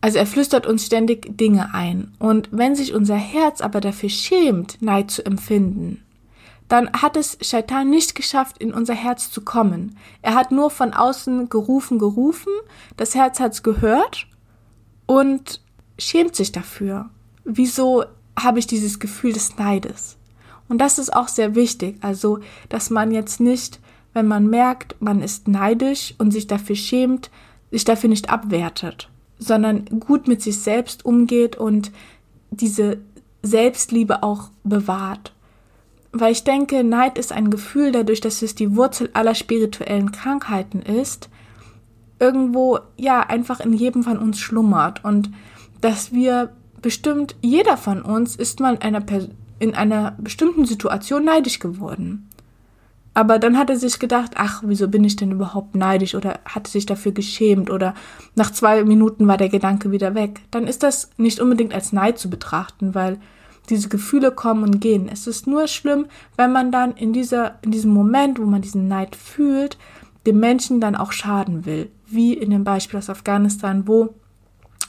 Also 0.00 0.18
er 0.18 0.26
flüstert 0.26 0.66
uns 0.66 0.84
ständig 0.84 1.38
Dinge 1.38 1.72
ein. 1.72 2.12
Und 2.18 2.50
wenn 2.52 2.74
sich 2.74 2.92
unser 2.92 3.16
Herz 3.16 3.60
aber 3.60 3.80
dafür 3.80 4.10
schämt, 4.10 4.82
Neid 4.82 5.10
zu 5.10 5.24
empfinden, 5.24 6.02
dann 6.68 6.90
hat 6.92 7.16
es 7.16 7.38
Shaitan 7.40 7.90
nicht 7.90 8.14
geschafft, 8.14 8.58
in 8.58 8.72
unser 8.72 8.94
Herz 8.94 9.30
zu 9.30 9.42
kommen. 9.42 9.96
Er 10.22 10.34
hat 10.34 10.50
nur 10.50 10.70
von 10.70 10.92
außen 10.92 11.48
gerufen, 11.48 11.98
gerufen, 11.98 12.52
das 12.96 13.14
Herz 13.14 13.40
hat's 13.40 13.62
gehört 13.62 14.26
und 15.06 15.60
schämt 15.98 16.34
sich 16.34 16.52
dafür. 16.52 17.10
Wieso 17.44 18.04
habe 18.38 18.58
ich 18.58 18.66
dieses 18.66 18.98
Gefühl 18.98 19.32
des 19.32 19.56
Neides? 19.56 20.16
Und 20.68 20.78
das 20.78 20.98
ist 20.98 21.14
auch 21.14 21.28
sehr 21.28 21.54
wichtig, 21.54 21.98
also, 22.00 22.40
dass 22.70 22.90
man 22.90 23.12
jetzt 23.12 23.40
nicht, 23.40 23.80
wenn 24.14 24.26
man 24.26 24.48
merkt, 24.48 24.96
man 25.00 25.20
ist 25.20 25.48
neidisch 25.48 26.14
und 26.18 26.30
sich 26.30 26.46
dafür 26.46 26.76
schämt, 26.76 27.30
sich 27.70 27.84
dafür 27.84 28.08
nicht 28.08 28.30
abwertet 28.30 29.10
sondern 29.38 29.84
gut 30.00 30.28
mit 30.28 30.42
sich 30.42 30.58
selbst 30.58 31.04
umgeht 31.04 31.56
und 31.56 31.92
diese 32.50 32.98
Selbstliebe 33.42 34.22
auch 34.22 34.50
bewahrt. 34.62 35.32
Weil 36.12 36.32
ich 36.32 36.44
denke, 36.44 36.84
Neid 36.84 37.18
ist 37.18 37.32
ein 37.32 37.50
Gefühl, 37.50 37.92
dadurch, 37.92 38.20
dass 38.20 38.42
es 38.42 38.54
die 38.54 38.76
Wurzel 38.76 39.10
aller 39.12 39.34
spirituellen 39.34 40.12
Krankheiten 40.12 40.80
ist, 40.80 41.28
irgendwo 42.20 42.78
ja 42.96 43.20
einfach 43.20 43.60
in 43.60 43.72
jedem 43.72 44.04
von 44.04 44.18
uns 44.18 44.38
schlummert 44.38 45.04
und 45.04 45.30
dass 45.80 46.12
wir 46.12 46.52
bestimmt, 46.80 47.34
jeder 47.42 47.76
von 47.76 48.02
uns 48.02 48.36
ist 48.36 48.60
mal 48.60 48.74
in 48.74 48.82
einer, 48.82 49.04
in 49.58 49.74
einer 49.74 50.12
bestimmten 50.18 50.64
Situation 50.64 51.24
neidisch 51.24 51.58
geworden. 51.58 52.28
Aber 53.14 53.38
dann 53.38 53.56
hat 53.56 53.70
er 53.70 53.76
sich 53.76 54.00
gedacht, 54.00 54.32
ach, 54.34 54.62
wieso 54.66 54.88
bin 54.88 55.04
ich 55.04 55.14
denn 55.14 55.30
überhaupt 55.30 55.76
neidisch 55.76 56.16
oder 56.16 56.40
hat 56.44 56.66
sich 56.66 56.84
dafür 56.84 57.12
geschämt 57.12 57.70
oder 57.70 57.94
nach 58.34 58.50
zwei 58.50 58.84
Minuten 58.84 59.28
war 59.28 59.36
der 59.36 59.48
Gedanke 59.48 59.92
wieder 59.92 60.16
weg. 60.16 60.40
Dann 60.50 60.66
ist 60.66 60.82
das 60.82 61.10
nicht 61.16 61.38
unbedingt 61.38 61.72
als 61.72 61.92
Neid 61.92 62.18
zu 62.18 62.28
betrachten, 62.28 62.94
weil 62.94 63.18
diese 63.70 63.88
Gefühle 63.88 64.32
kommen 64.32 64.64
und 64.64 64.80
gehen. 64.80 65.08
Es 65.10 65.28
ist 65.28 65.46
nur 65.46 65.68
schlimm, 65.68 66.06
wenn 66.36 66.52
man 66.52 66.72
dann 66.72 66.92
in 66.92 67.12
dieser, 67.12 67.58
in 67.62 67.70
diesem 67.70 67.92
Moment, 67.92 68.40
wo 68.40 68.44
man 68.44 68.62
diesen 68.62 68.88
Neid 68.88 69.14
fühlt, 69.14 69.78
dem 70.26 70.40
Menschen 70.40 70.80
dann 70.80 70.96
auch 70.96 71.12
schaden 71.12 71.64
will. 71.66 71.90
Wie 72.06 72.34
in 72.34 72.50
dem 72.50 72.64
Beispiel 72.64 72.98
aus 72.98 73.10
Afghanistan, 73.10 73.86
wo 73.86 74.14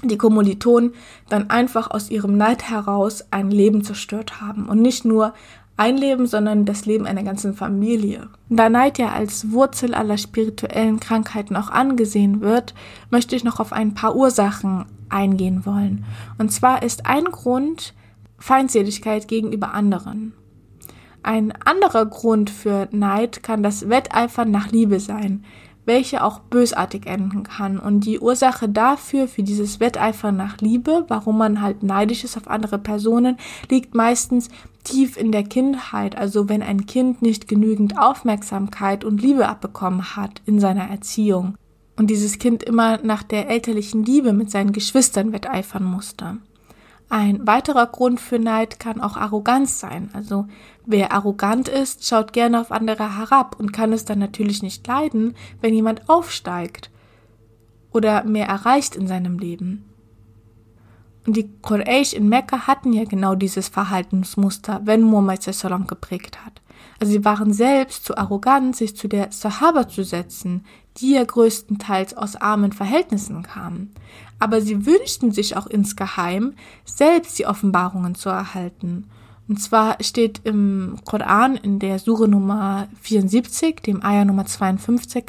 die 0.03 0.17
Kommilitonen 0.17 0.93
dann 1.29 1.49
einfach 1.49 1.91
aus 1.91 2.09
ihrem 2.09 2.38
Neid 2.38 2.69
heraus 2.69 3.25
ein 3.31 3.49
Leben 3.51 3.83
zerstört 3.83 4.41
haben 4.41 4.67
und 4.67 4.81
nicht 4.81 5.05
nur 5.05 5.33
ein 5.77 5.97
Leben, 5.97 6.25
sondern 6.25 6.65
das 6.65 6.85
Leben 6.85 7.05
einer 7.05 7.23
ganzen 7.23 7.53
Familie. 7.53 8.29
Da 8.49 8.69
Neid 8.69 8.97
ja 8.97 9.11
als 9.11 9.51
Wurzel 9.51 9.93
aller 9.93 10.17
spirituellen 10.17 10.99
Krankheiten 10.99 11.55
auch 11.55 11.69
angesehen 11.69 12.41
wird, 12.41 12.73
möchte 13.09 13.35
ich 13.35 13.43
noch 13.43 13.59
auf 13.59 13.73
ein 13.73 13.93
paar 13.93 14.15
Ursachen 14.15 14.85
eingehen 15.09 15.65
wollen. 15.65 16.05
Und 16.38 16.51
zwar 16.51 16.81
ist 16.81 17.05
ein 17.05 17.25
Grund 17.25 17.93
Feindseligkeit 18.38 19.27
gegenüber 19.27 19.73
anderen. 19.73 20.33
Ein 21.23 21.53
anderer 21.65 22.05
Grund 22.05 22.49
für 22.49 22.88
Neid 22.91 23.43
kann 23.43 23.63
das 23.63 23.89
Wetteifern 23.89 24.51
nach 24.51 24.71
Liebe 24.71 24.99
sein 24.99 25.43
welche 25.85 26.23
auch 26.23 26.39
bösartig 26.39 27.05
enden 27.05 27.43
kann. 27.43 27.79
Und 27.79 28.01
die 28.01 28.19
Ursache 28.19 28.67
dafür, 28.67 29.27
für 29.27 29.43
dieses 29.43 29.79
Wetteifern 29.79 30.35
nach 30.35 30.57
Liebe, 30.57 31.05
warum 31.07 31.37
man 31.37 31.61
halt 31.61 31.83
neidisch 31.83 32.23
ist 32.23 32.37
auf 32.37 32.47
andere 32.47 32.79
Personen, 32.79 33.37
liegt 33.69 33.95
meistens 33.95 34.49
tief 34.83 35.17
in 35.17 35.31
der 35.31 35.43
Kindheit. 35.43 36.17
Also 36.17 36.49
wenn 36.49 36.61
ein 36.61 36.85
Kind 36.85 37.21
nicht 37.21 37.47
genügend 37.47 37.97
Aufmerksamkeit 37.97 39.03
und 39.03 39.21
Liebe 39.21 39.47
abbekommen 39.47 40.15
hat 40.15 40.41
in 40.45 40.59
seiner 40.59 40.89
Erziehung 40.89 41.55
und 41.97 42.09
dieses 42.09 42.39
Kind 42.39 42.63
immer 42.63 42.97
nach 42.97 43.23
der 43.23 43.49
elterlichen 43.49 44.03
Liebe 44.03 44.33
mit 44.33 44.51
seinen 44.51 44.73
Geschwistern 44.73 45.31
wetteifern 45.31 45.83
musste. 45.83 46.37
Ein 47.09 47.45
weiterer 47.45 47.85
Grund 47.85 48.19
für 48.19 48.39
Neid 48.39 48.79
kann 48.79 48.99
auch 48.99 49.15
Arroganz 49.15 49.79
sein. 49.79 50.09
Also 50.13 50.47
wer 50.85 51.11
arrogant 51.11 51.67
ist, 51.67 52.07
schaut 52.07 52.33
gerne 52.33 52.59
auf 52.59 52.71
andere 52.71 53.17
herab 53.17 53.57
und 53.59 53.73
kann 53.73 53.93
es 53.93 54.05
dann 54.05 54.19
natürlich 54.19 54.63
nicht 54.63 54.85
leiden, 54.87 55.35
wenn 55.61 55.73
jemand 55.73 56.09
aufsteigt 56.09 56.89
oder 57.91 58.23
mehr 58.23 58.47
erreicht 58.47 58.95
in 58.95 59.07
seinem 59.07 59.37
Leben. 59.37 59.85
Und 61.25 61.37
die 61.37 61.49
Quraysh 61.61 62.13
in 62.13 62.29
Mekka 62.29 62.67
hatten 62.67 62.93
ja 62.93 63.03
genau 63.03 63.35
dieses 63.35 63.67
Verhaltensmuster, 63.67 64.81
wenn 64.83 65.01
Muhammad 65.01 65.41
sallam 65.43 65.87
geprägt 65.87 66.43
hat. 66.45 66.61
Also 66.99 67.13
sie 67.13 67.25
waren 67.25 67.51
selbst 67.51 68.05
zu 68.05 68.17
arrogant, 68.17 68.75
sich 68.75 68.95
zu 68.95 69.07
der 69.07 69.31
Sahaba 69.31 69.87
zu 69.87 70.03
setzen, 70.03 70.65
die 70.97 71.12
ja 71.12 71.23
größtenteils 71.23 72.15
aus 72.15 72.36
armen 72.36 72.71
Verhältnissen 72.71 73.43
kamen. 73.43 73.93
Aber 74.39 74.62
sie 74.62 74.86
wünschten 74.86 75.31
sich 75.31 75.58
auch 75.58 75.67
insgeheim, 75.67 76.53
selbst 76.86 77.39
die 77.39 77.45
Offenbarungen 77.45 78.15
zu 78.15 78.29
erhalten. 78.29 79.10
Und 79.47 79.62
zwar 79.62 79.97
steht 80.01 80.41
im 80.43 80.97
Koran 81.05 81.55
in 81.55 81.79
der 81.79 81.99
Sure 81.99 82.27
Nummer 82.27 82.88
74, 83.01 83.81
dem 83.81 84.03
Ayah 84.03 84.25
Nummer 84.25 84.45
52, 84.45 85.25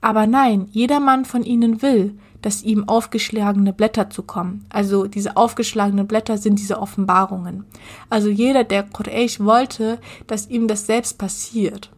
aber 0.00 0.26
nein, 0.26 0.68
jedermann 0.70 1.24
von 1.24 1.44
ihnen 1.44 1.82
will, 1.82 2.18
dass 2.42 2.62
ihm 2.62 2.88
aufgeschlagene 2.88 3.72
Blätter 3.72 4.10
zukommen. 4.10 4.66
Also 4.68 5.06
diese 5.06 5.36
aufgeschlagenen 5.36 6.06
Blätter 6.06 6.38
sind 6.38 6.58
diese 6.58 6.80
Offenbarungen. 6.80 7.64
Also 8.10 8.28
jeder, 8.28 8.64
der 8.64 8.82
Quraysh 8.82 9.40
wollte, 9.40 10.00
dass 10.26 10.48
ihm 10.48 10.66
das 10.66 10.86
selbst 10.86 11.18
passiert. 11.18 11.90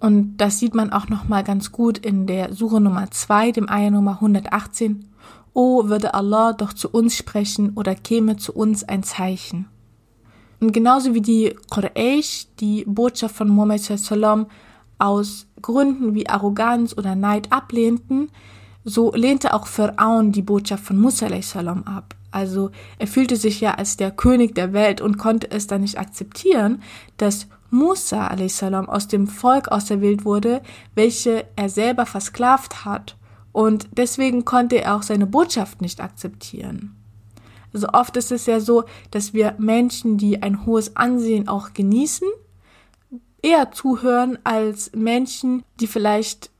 Und 0.00 0.36
das 0.36 0.58
sieht 0.58 0.74
man 0.74 0.92
auch 0.92 1.08
nochmal 1.08 1.44
ganz 1.44 1.72
gut 1.72 1.98
in 1.98 2.26
der 2.26 2.52
Suche 2.52 2.80
Nummer 2.80 3.10
2, 3.10 3.52
dem 3.52 3.68
Ayah 3.68 3.90
Nummer 3.90 4.12
118. 4.12 5.08
Oh, 5.54 5.88
würde 5.88 6.14
Allah 6.14 6.52
doch 6.52 6.72
zu 6.72 6.90
uns 6.90 7.16
sprechen 7.16 7.72
oder 7.74 7.94
käme 7.94 8.36
zu 8.36 8.52
uns 8.52 8.84
ein 8.84 9.02
Zeichen. 9.02 9.66
Und 10.60 10.72
genauso 10.72 11.14
wie 11.14 11.20
die 11.20 11.54
Quraysh 11.70 12.46
die 12.60 12.84
Botschaft 12.86 13.36
von 13.36 13.48
Muhammad 13.48 13.80
sallam 13.80 14.46
aus 14.98 15.46
Gründen 15.60 16.14
wie 16.14 16.28
Arroganz 16.28 16.96
oder 16.96 17.14
Neid 17.14 17.52
ablehnten, 17.52 18.30
so 18.84 19.12
lehnte 19.14 19.54
auch 19.54 19.66
Pharaon 19.66 20.32
die 20.32 20.42
Botschaft 20.42 20.84
von 20.84 20.98
Musa 20.98 21.28
salam 21.42 21.84
ab. 21.84 22.14
Also 22.30 22.70
er 22.98 23.06
fühlte 23.06 23.36
sich 23.36 23.60
ja 23.60 23.74
als 23.74 23.96
der 23.96 24.10
König 24.10 24.54
der 24.54 24.72
Welt 24.72 25.00
und 25.00 25.18
konnte 25.18 25.50
es 25.50 25.66
dann 25.66 25.82
nicht 25.82 25.98
akzeptieren, 25.98 26.82
dass 27.16 27.46
Musa 27.74 28.30
salam 28.48 28.88
aus 28.88 29.08
dem 29.08 29.26
Volk 29.26 29.68
auserwählt 29.68 30.24
wurde, 30.24 30.62
welche 30.94 31.44
er 31.56 31.68
selber 31.68 32.06
versklavt 32.06 32.84
hat. 32.84 33.16
Und 33.52 33.88
deswegen 33.92 34.44
konnte 34.44 34.76
er 34.80 34.96
auch 34.96 35.02
seine 35.02 35.26
Botschaft 35.26 35.80
nicht 35.80 36.00
akzeptieren. 36.00 36.94
Also 37.72 37.88
oft 37.88 38.16
ist 38.16 38.30
es 38.30 38.46
ja 38.46 38.60
so, 38.60 38.84
dass 39.10 39.34
wir 39.34 39.56
Menschen, 39.58 40.16
die 40.16 40.40
ein 40.40 40.64
hohes 40.64 40.96
Ansehen 40.96 41.48
auch 41.48 41.74
genießen, 41.74 42.28
eher 43.42 43.72
zuhören 43.72 44.38
als 44.44 44.92
Menschen, 44.94 45.64
die 45.80 45.88
vielleicht 45.88 46.50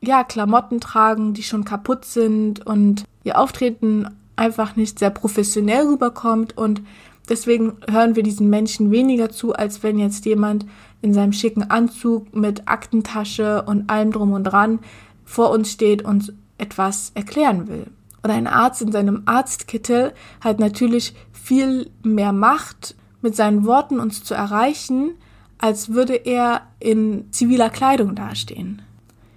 ja, 0.00 0.24
Klamotten 0.24 0.80
tragen, 0.80 1.34
die 1.34 1.44
schon 1.44 1.64
kaputt 1.64 2.04
sind 2.04 2.66
und 2.66 3.04
ihr 3.22 3.38
Auftreten 3.38 4.08
einfach 4.36 4.74
nicht 4.74 4.98
sehr 4.98 5.10
professionell 5.10 5.86
rüberkommt 5.86 6.58
und 6.58 6.82
deswegen 7.28 7.78
hören 7.90 8.16
wir 8.16 8.22
diesen 8.22 8.50
Menschen 8.50 8.90
weniger 8.90 9.30
zu, 9.30 9.54
als 9.54 9.82
wenn 9.82 9.98
jetzt 9.98 10.24
jemand 10.26 10.66
in 11.02 11.12
seinem 11.12 11.32
schicken 11.32 11.62
Anzug 11.70 12.34
mit 12.34 12.68
Aktentasche 12.68 13.62
und 13.62 13.90
allem 13.90 14.12
drum 14.12 14.32
und 14.32 14.44
dran 14.44 14.78
vor 15.24 15.50
uns 15.50 15.70
steht 15.70 16.02
und 16.02 16.32
etwas 16.58 17.12
erklären 17.14 17.68
will. 17.68 17.86
Oder 18.22 18.34
ein 18.34 18.46
Arzt 18.46 18.80
in 18.80 18.92
seinem 18.92 19.22
Arztkittel 19.26 20.14
hat 20.40 20.58
natürlich 20.58 21.14
viel 21.32 21.90
mehr 22.02 22.32
Macht, 22.32 22.94
mit 23.20 23.36
seinen 23.36 23.64
Worten 23.64 24.00
uns 24.00 24.24
zu 24.24 24.34
erreichen, 24.34 25.12
als 25.58 25.90
würde 25.90 26.14
er 26.14 26.62
in 26.78 27.30
ziviler 27.32 27.70
Kleidung 27.70 28.14
dastehen. 28.14 28.82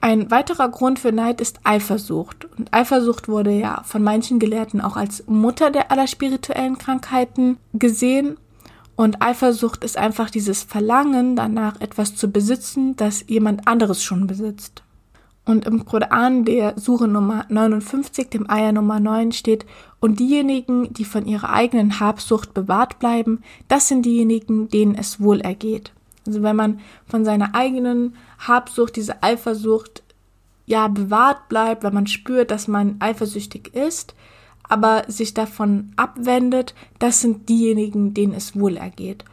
Ein 0.08 0.32
weiterer 0.32 0.70
Grund 0.70 1.00
für 1.00 1.12
Neid 1.12 1.42
ist 1.42 1.60
Eifersucht. 1.66 2.48
Und 2.58 2.74
Eifersucht 2.74 3.28
wurde 3.28 3.52
ja 3.52 3.84
von 3.84 4.02
manchen 4.02 4.40
Gelehrten 4.40 4.80
auch 4.80 4.96
als 4.96 5.28
Mutter 5.28 5.70
der 5.70 5.92
aller 5.92 6.08
spirituellen 6.08 6.78
Krankheiten 6.78 7.58
gesehen. 7.74 8.38
Und 8.96 9.22
Eifersucht 9.22 9.84
ist 9.84 9.98
einfach 9.98 10.30
dieses 10.30 10.64
Verlangen 10.64 11.36
danach, 11.36 11.82
etwas 11.82 12.16
zu 12.16 12.32
besitzen, 12.32 12.96
das 12.96 13.26
jemand 13.28 13.68
anderes 13.68 14.02
schon 14.02 14.28
besitzt. 14.28 14.82
Und 15.44 15.66
im 15.66 15.84
Koran 15.84 16.46
der 16.46 16.80
Sure 16.80 17.10
Nummer 17.10 17.46
59, 17.50 18.30
dem 18.30 18.50
Eier 18.50 18.72
Nummer 18.72 19.02
9 19.02 19.34
steht, 19.34 19.66
und 20.00 20.22
diejenigen, 20.22 20.94
die 20.94 21.04
von 21.04 21.26
ihrer 21.26 21.50
eigenen 21.50 22.00
Habsucht 22.00 22.54
bewahrt 22.54 23.00
bleiben, 23.00 23.42
das 23.68 23.90
sind 23.90 24.06
diejenigen, 24.06 24.70
denen 24.70 24.96
es 24.96 25.20
wohl 25.20 25.42
ergeht. 25.42 25.92
Also 26.28 26.44
wenn 26.44 26.56
man 26.56 26.80
von 27.06 27.26
seiner 27.26 27.56
eigenen 27.56 28.16
Habsucht, 28.40 28.96
diese 28.96 29.24
Eifersucht, 29.24 30.04
ja, 30.66 30.88
bewahrt 30.90 31.48
bleibt, 31.48 31.84
wenn 31.84 31.94
man 31.94 32.08
spürt, 32.08 32.52
dass 32.52 32.68
man 32.68 32.98
eifersüchtig 33.00 33.74
ist, 33.74 34.14
aber 34.68 35.06
sich 35.08 35.34
davon 35.34 35.94
abwendet, 35.96 36.76
das 37.00 37.22
sind 37.22 37.48
diejenigen, 37.48 38.14
denen 38.14 38.34
es 38.34 38.60
wohl 38.60 38.76
ergeht. 38.76 39.24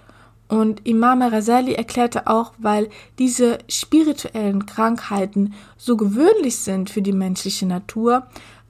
Und 0.46 0.86
Imam 0.86 1.22
Razali 1.22 1.72
erklärte 1.72 2.28
auch, 2.28 2.52
weil 2.58 2.88
diese 3.18 3.58
spirituellen 3.68 4.66
Krankheiten 4.66 5.54
so 5.76 5.96
gewöhnlich 5.96 6.58
sind 6.58 6.90
für 6.90 7.02
die 7.02 7.12
menschliche 7.12 7.66
Natur, 7.66 8.26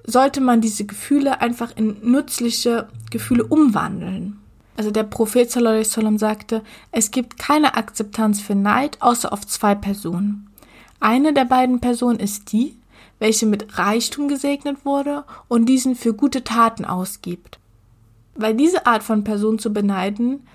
sollte 0.06 0.40
man 0.40 0.60
diese 0.60 0.86
Gefühle 0.86 1.40
einfach 1.40 1.76
in 1.76 1.96
nützliche 2.02 2.88
Gefühle 3.10 3.44
umwandeln. 3.44 4.40
Also 4.76 4.90
der 4.90 5.04
Prophet 5.04 5.50
sallam 5.50 6.18
sagte, 6.18 6.62
es 6.90 7.10
gibt 7.10 7.38
keine 7.38 7.76
Akzeptanz 7.76 8.40
für 8.40 8.54
Neid 8.54 9.00
außer 9.00 9.32
auf 9.32 9.46
zwei 9.46 9.74
Personen. 9.74 10.48
Eine 11.00 11.32
der 11.32 11.44
beiden 11.44 11.80
Personen 11.80 12.18
ist 12.18 12.52
die, 12.52 12.76
welche 13.18 13.46
mit 13.46 13.78
Reichtum 13.78 14.28
gesegnet 14.28 14.84
wurde 14.84 15.24
und 15.48 15.66
diesen 15.66 15.94
für 15.94 16.12
gute 16.12 16.44
Taten 16.44 16.84
ausgibt. 16.84 17.58
Weil 18.34 18.54
diese 18.54 18.86
Art 18.86 19.02
von 19.02 19.22
Person 19.22 19.58
zu 19.58 19.72
beneiden, 19.72 20.46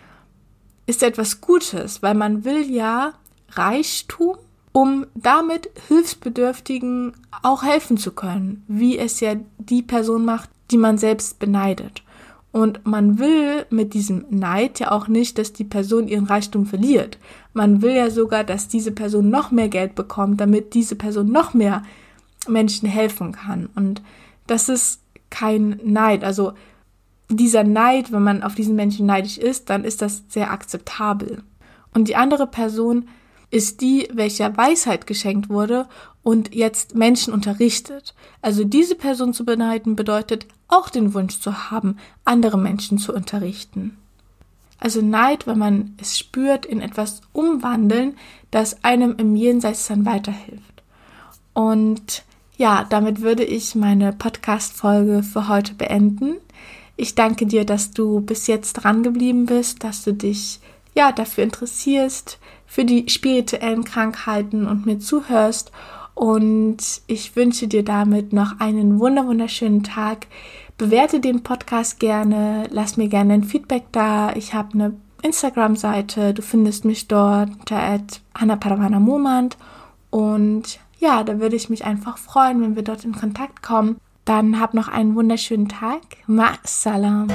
ist 0.86 1.03
etwas 1.03 1.39
Gutes, 1.39 2.01
weil 2.01 2.15
man 2.15 2.43
will 2.43 2.69
ja 2.69 3.13
Reichtum, 3.51 4.38
um 4.71 5.05
damit 5.13 5.69
Hilfsbedürftigen 5.88 7.13
auch 7.43 7.63
helfen 7.63 7.97
zu 7.97 8.12
können, 8.12 8.63
wie 8.67 8.97
es 8.97 9.19
ja 9.19 9.36
die 9.58 9.84
Person 9.84 10.25
macht, 10.25 10.49
die 10.71 10.77
man 10.77 10.97
selbst 10.97 11.39
beneidet. 11.39 12.03
Und 12.51 12.85
man 12.85 13.19
will 13.19 13.65
mit 13.69 13.93
diesem 13.93 14.25
Neid 14.29 14.79
ja 14.79 14.91
auch 14.91 15.07
nicht, 15.07 15.38
dass 15.38 15.53
die 15.53 15.63
Person 15.63 16.07
ihren 16.07 16.25
Reichtum 16.25 16.65
verliert. 16.65 17.19
Man 17.53 17.81
will 17.81 17.95
ja 17.95 18.09
sogar, 18.09 18.43
dass 18.43 18.67
diese 18.67 18.91
Person 18.91 19.29
noch 19.29 19.51
mehr 19.51 19.69
Geld 19.69 19.93
bekommt, 19.93 20.41
damit 20.41 20.73
diese 20.73 20.95
Person 20.95 21.31
noch 21.31 21.53
mehr 21.53 21.83
Menschen 22.47 22.89
helfen 22.89 23.33
kann. 23.33 23.69
Und 23.75 24.01
das 24.47 24.67
ist 24.67 25.01
kein 25.29 25.79
Neid. 25.83 26.23
Also 26.23 26.53
dieser 27.29 27.63
Neid, 27.63 28.12
wenn 28.12 28.23
man 28.23 28.41
auf 28.41 28.55
diesen 28.55 28.75
Menschen 28.75 29.05
neidisch 29.05 29.38
ist, 29.38 29.69
dann 29.69 29.83
ist 29.83 30.01
das 30.01 30.23
sehr 30.29 30.51
akzeptabel. 30.51 31.43
Und 31.93 32.07
die 32.07 32.15
andere 32.15 32.47
Person 32.47 33.07
ist 33.51 33.81
die, 33.81 34.07
welcher 34.12 34.55
Weisheit 34.57 35.07
geschenkt 35.07 35.49
wurde 35.49 35.88
und 36.23 36.53
jetzt 36.53 36.95
Menschen 36.95 37.33
unterrichtet. 37.33 38.13
Also 38.41 38.63
diese 38.63 38.95
Person 38.95 39.33
zu 39.33 39.45
beneiden 39.45 39.95
bedeutet 39.95 40.47
auch 40.69 40.89
den 40.89 41.13
Wunsch 41.13 41.39
zu 41.39 41.69
haben, 41.71 41.97
andere 42.23 42.58
Menschen 42.58 42.97
zu 42.97 43.13
unterrichten. 43.13 43.97
Also 44.79 45.01
Neid, 45.01 45.45
wenn 45.45 45.58
man 45.58 45.95
es 45.99 46.17
spürt, 46.17 46.65
in 46.65 46.82
etwas 46.82 47.21
umwandeln, 47.34 48.15
das 48.49 48.84
einem 48.84 49.15
im 49.17 49.36
Jenseits 49.36 49.88
dann 49.88 50.05
weiterhilft. 50.05 50.84
Und 51.53 52.23
ja, 52.55 52.86
damit 52.89 53.21
würde 53.21 53.43
ich 53.43 53.75
meine 53.75 54.13
Podcast-Folge 54.13 55.23
für 55.23 55.47
heute 55.47 55.73
beenden. 55.73 56.36
Ich 56.95 57.15
danke 57.15 57.45
dir, 57.45 57.65
dass 57.65 57.91
du 57.91 58.21
bis 58.21 58.47
jetzt 58.47 58.73
dran 58.73 59.03
geblieben 59.03 59.45
bist, 59.45 59.84
dass 59.84 60.03
du 60.03 60.13
dich 60.13 60.60
ja 60.95 61.12
dafür 61.12 61.43
interessierst, 61.43 62.39
für 62.65 62.86
die 62.86 63.10
spirituellen 63.10 63.84
Krankheiten 63.84 64.67
und 64.67 64.86
mir 64.86 64.99
zuhörst. 64.99 65.71
Und 66.19 67.01
ich 67.08 67.38
wünsche 67.38 67.69
dir 67.69 67.86
damit 67.86 68.34
noch 68.34 68.60
einen 68.60 68.99
wunderschönen 69.25 69.84
Tag. 69.84 70.27
Bewerte 70.77 71.21
den 71.21 71.43
Podcast 71.43 71.97
gerne, 72.01 72.67
lass 72.71 72.97
mir 72.97 73.08
gerne 73.08 73.36
ein 73.36 73.45
Feedback 73.45 73.86
da. 73.93 74.34
Ich 74.34 74.53
habe 74.53 74.73
eine 74.73 74.93
Instagram-Seite, 75.21 76.34
du 76.34 76.41
findest 76.41 76.84
mich 76.84 77.08
dort 77.08 77.51
unter 77.58 77.79
Momand. 78.99 79.58
Und 80.10 80.82
ja, 80.99 81.23
da 81.23 81.39
würde 81.39 81.55
ich 81.55 81.69
mich 81.69 81.86
einfach 81.86 82.17
freuen, 82.17 82.62
wenn 82.62 82.75
wir 82.75 82.84
dort 82.84 83.05
in 83.05 83.13
Kontakt 83.13 83.63
kommen. 83.63 83.95
Dann 84.25 84.60
hab 84.60 84.73
noch 84.73 84.89
einen 84.89 85.15
wunderschönen 85.15 85.69
Tag. 85.69 86.01
Ma 86.27 86.51
salam. 86.65 87.29